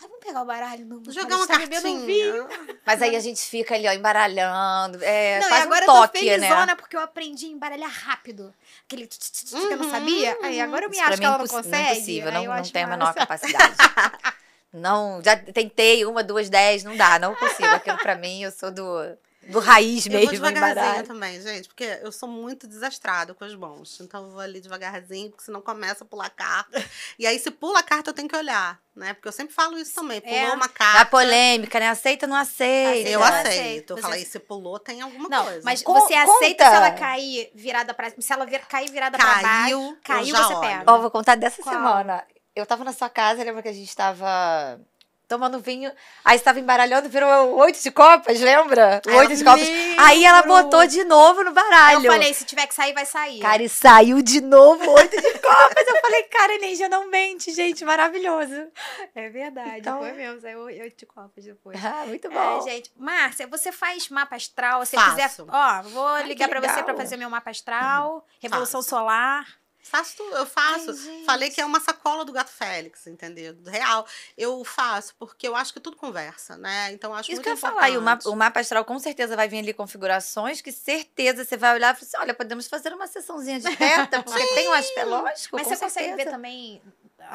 [0.00, 1.02] Ah, vamos pegar o baralho, não.
[1.12, 1.80] Jogar uma tá cartinha.
[1.80, 2.48] Um vinho.
[2.86, 5.02] Mas aí a gente fica ali, ó, embaralhando.
[5.02, 6.74] É, não, faz agora um toque, eu tô felizona né?
[6.76, 8.54] porque eu aprendi a embaralhar rápido.
[8.86, 9.66] Aquele tch, tch, tch, uhum.
[9.66, 10.38] que eu não sabia.
[10.40, 11.76] Aí agora eu me Isso acho que ela não é consegue.
[11.76, 13.74] Não é possível, não, não tenho a menor capacidade.
[14.72, 17.68] Não, já tentei uma, duas, dez, não dá, não consigo.
[17.68, 19.16] Aquilo pra mim, eu sou do,
[19.48, 20.34] do raiz mesmo.
[20.34, 23.98] Eu vou devagarzinho também, gente, porque eu sou muito desastrada com as mãos.
[24.00, 26.84] Então eu vou ali devagarzinho, porque senão começa a pular carta.
[27.18, 29.14] e aí, se pula a carta, eu tenho que olhar, né?
[29.14, 30.20] Porque eu sempre falo isso também.
[30.20, 30.52] Pulou é.
[30.52, 31.00] uma carta.
[31.00, 31.88] A polêmica, né?
[31.88, 33.08] Aceita ou não aceita?
[33.08, 33.94] Eu aceito.
[33.94, 35.62] Eu falei, se pulou, tem alguma não, coisa.
[35.64, 38.10] Mas você aceita se ela cair virada pra.
[38.18, 40.60] Se ela cair virada caiu, pra baixo, caiu, você olho.
[40.60, 40.84] pega.
[40.86, 41.74] Ó, oh, vou contar dessa Qual?
[41.74, 42.22] semana.
[42.58, 44.80] Eu tava na sua casa, lembra que a gente tava
[45.28, 45.92] tomando vinho.
[46.24, 49.02] Aí estava embaralhando, virou oito de copas, lembra?
[49.06, 49.68] Oito de copas.
[49.98, 52.04] Aí ela botou de novo no baralho.
[52.04, 53.38] Eu falei, se tiver que sair, vai sair.
[53.40, 55.86] Cara, e saiu de novo oito de copas.
[55.86, 58.68] Eu falei, cara, a energia não mente, gente, maravilhoso.
[59.14, 59.98] É verdade, então...
[59.98, 61.78] foi mesmo, saiu oito de copas depois.
[61.84, 62.58] Ah, muito bom.
[62.58, 65.10] É, gente, Márcia, você faz mapa astral, se Faço.
[65.10, 68.22] quiser, ó, vou Ai, ligar para você para fazer meu mapa astral, uhum.
[68.40, 68.88] Revolução Faço.
[68.88, 69.46] Solar.
[69.82, 70.90] Faço tudo, eu faço.
[70.90, 73.56] Ai, Falei que é uma sacola do gato Félix, entendeu?
[73.66, 74.06] Real.
[74.36, 76.92] Eu faço, porque eu acho que tudo conversa, né?
[76.92, 77.74] Então acho Isso muito que eu importante.
[77.74, 81.44] falar, e o mapa, o mapa astral com certeza vai vir ali configurações que certeza
[81.44, 84.68] você vai olhar e falar assim: olha, podemos fazer uma sessãozinha de reta, porque tem
[84.68, 85.56] um aspelógico.
[85.56, 86.00] Mas você certeza.
[86.00, 86.82] consegue ver também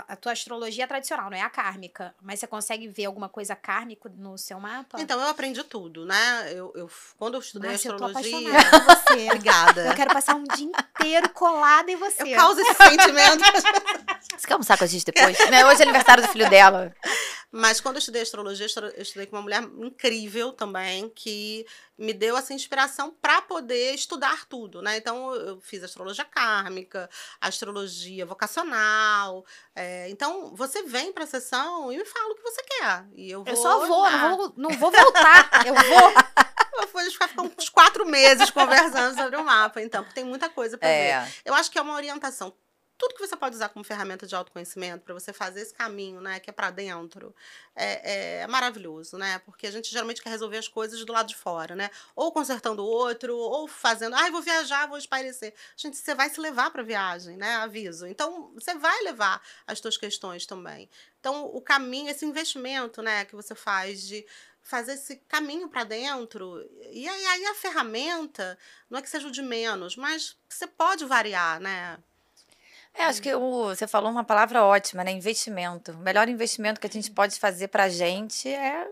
[0.07, 2.15] a tua astrologia tradicional, não é a kármica.
[2.21, 4.99] Mas você consegue ver alguma coisa kármica no seu mapa?
[4.99, 6.51] Então, eu aprendi tudo, né?
[6.51, 8.37] Eu, eu quando eu estudei Nossa, astrologia.
[8.37, 9.25] Eu tô apaixonada por você.
[9.31, 9.85] Obrigada.
[9.85, 12.23] Eu quero passar um dia inteiro colada em você.
[12.23, 13.43] Eu causo esse sentimento.
[14.33, 15.37] Você quer almoçar com a gente depois?
[15.51, 15.65] né?
[15.65, 16.93] Hoje é aniversário do filho dela.
[17.55, 18.65] Mas quando eu estudei astrologia,
[18.95, 24.45] eu estudei com uma mulher incrível também, que me deu essa inspiração para poder estudar
[24.47, 24.97] tudo, né?
[24.97, 27.07] Então eu fiz astrologia kármica,
[27.39, 29.45] astrologia vocacional.
[29.75, 33.05] É, então você vem para a sessão e me fala o que você quer.
[33.15, 33.53] E eu vou.
[33.53, 35.65] Eu só vou, não vou, não vou voltar.
[35.65, 36.13] eu vou.
[36.95, 40.49] A gente vai ficar uns quatro meses conversando sobre o mapa, então, porque tem muita
[40.49, 41.21] coisa para é.
[41.21, 41.33] ver.
[41.43, 42.53] Eu acho que é uma orientação
[43.03, 46.39] tudo que você pode usar como ferramenta de autoconhecimento para você fazer esse caminho, né,
[46.39, 47.35] que é para dentro,
[47.75, 49.39] é, é, maravilhoso, né?
[49.39, 51.89] Porque a gente geralmente quer resolver as coisas do lado de fora, né?
[52.15, 55.53] Ou consertando o outro, ou fazendo, ai, ah, vou viajar, vou espairecer.
[55.75, 57.55] Gente, você vai se levar para viagem, né?
[57.55, 58.07] Aviso.
[58.07, 60.89] Então, você vai levar as suas questões também.
[61.19, 64.25] Então, o caminho, esse investimento, né, que você faz de
[64.61, 66.65] fazer esse caminho para dentro.
[66.89, 68.57] E aí, aí a ferramenta
[68.89, 71.97] não é que seja o de menos, mas você pode variar, né?
[72.93, 75.11] É, acho que o, você falou uma palavra ótima, né?
[75.11, 75.91] Investimento.
[75.91, 78.87] O melhor investimento que a gente pode fazer pra gente é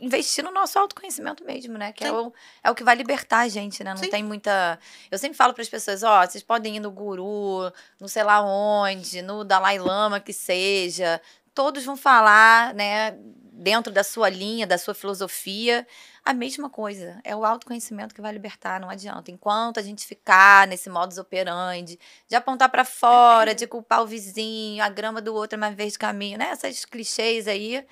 [0.00, 1.92] investir no nosso autoconhecimento mesmo, né?
[1.92, 2.32] Que é o,
[2.64, 3.90] é o que vai libertar a gente, né?
[3.90, 4.10] Não Sim.
[4.10, 4.78] tem muita.
[5.10, 7.70] Eu sempre falo para as pessoas: ó, oh, vocês podem ir no guru,
[8.00, 11.20] no sei lá onde, no Dalai Lama que seja.
[11.54, 13.16] todos vão falar, né,
[13.56, 15.86] dentro da sua linha, da sua filosofia,
[16.24, 17.18] a mesma coisa.
[17.24, 19.30] É o autoconhecimento que vai libertar, não adianta.
[19.30, 21.98] Enquanto a gente ficar nesse modus operandi,
[22.28, 25.96] de apontar para fora, de culpar o vizinho, a grama do outro é mais vez
[25.96, 26.50] caminho, né?
[26.50, 27.84] Essas clichês aí,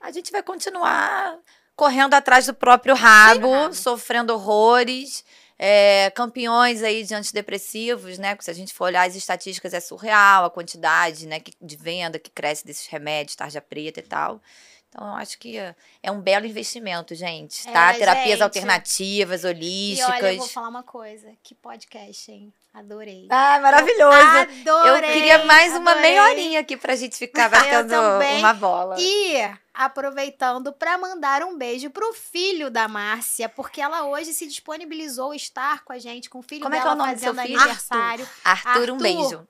[0.00, 1.38] a gente vai continuar
[1.74, 3.74] correndo atrás do próprio rabo, rabo.
[3.74, 5.24] sofrendo horrores.
[5.60, 8.36] É, campeões aí de antidepressivos, né?
[8.36, 12.16] Porque se a gente for olhar as estatísticas, é surreal a quantidade né, de venda
[12.16, 14.40] que cresce desses remédios, tarja preta e tal.
[14.88, 15.56] Então, eu acho que
[16.02, 17.92] é um belo investimento, gente, tá?
[17.92, 18.42] É, Terapias gente.
[18.42, 20.08] alternativas, holísticas.
[20.08, 21.30] E olha, eu vou falar uma coisa.
[21.42, 22.52] Que podcast, hein?
[22.72, 23.26] Adorei.
[23.28, 24.16] Ah, maravilhoso.
[24.16, 25.10] Adorei.
[25.10, 26.10] Eu queria mais uma adorei.
[26.10, 27.92] meia horinha aqui pra gente ficar batendo
[28.38, 28.96] uma bola.
[28.98, 29.34] E
[29.74, 35.84] aproveitando para mandar um beijo pro filho da Márcia, porque ela hoje se disponibilizou estar
[35.84, 37.36] com a gente, com o filho Como dela é que é o nome fazendo do
[37.36, 37.58] seu filho?
[37.60, 38.28] aniversário.
[38.44, 39.48] Arthur, Arthur, um beijo.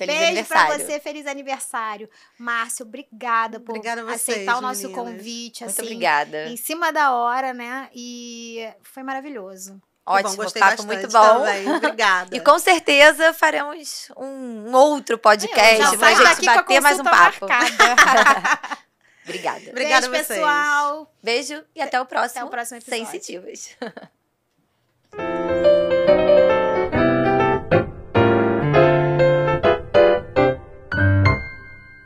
[0.00, 0.74] Feliz Beijo aniversário.
[0.74, 2.08] pra você, feliz aniversário.
[2.38, 5.04] Márcio, obrigada por obrigada vocês, aceitar o nosso meninas.
[5.04, 5.62] convite.
[5.62, 6.46] Muito assim, obrigada.
[6.46, 7.90] Em cima da hora, né?
[7.94, 9.78] E foi maravilhoso.
[10.06, 11.40] Ótimo, bom, gostei papo muito bom.
[11.40, 11.68] Também.
[11.68, 12.32] Obrigada.
[12.34, 17.44] e com certeza faremos um outro podcast pra gente bater mais um papo.
[19.22, 19.70] Obrigada.
[19.70, 21.14] Obrigada Beijo, pessoal.
[21.22, 22.40] Beijo e até o próximo.
[22.40, 23.04] Até o próximo episódio.
[23.04, 23.76] Sensitivas.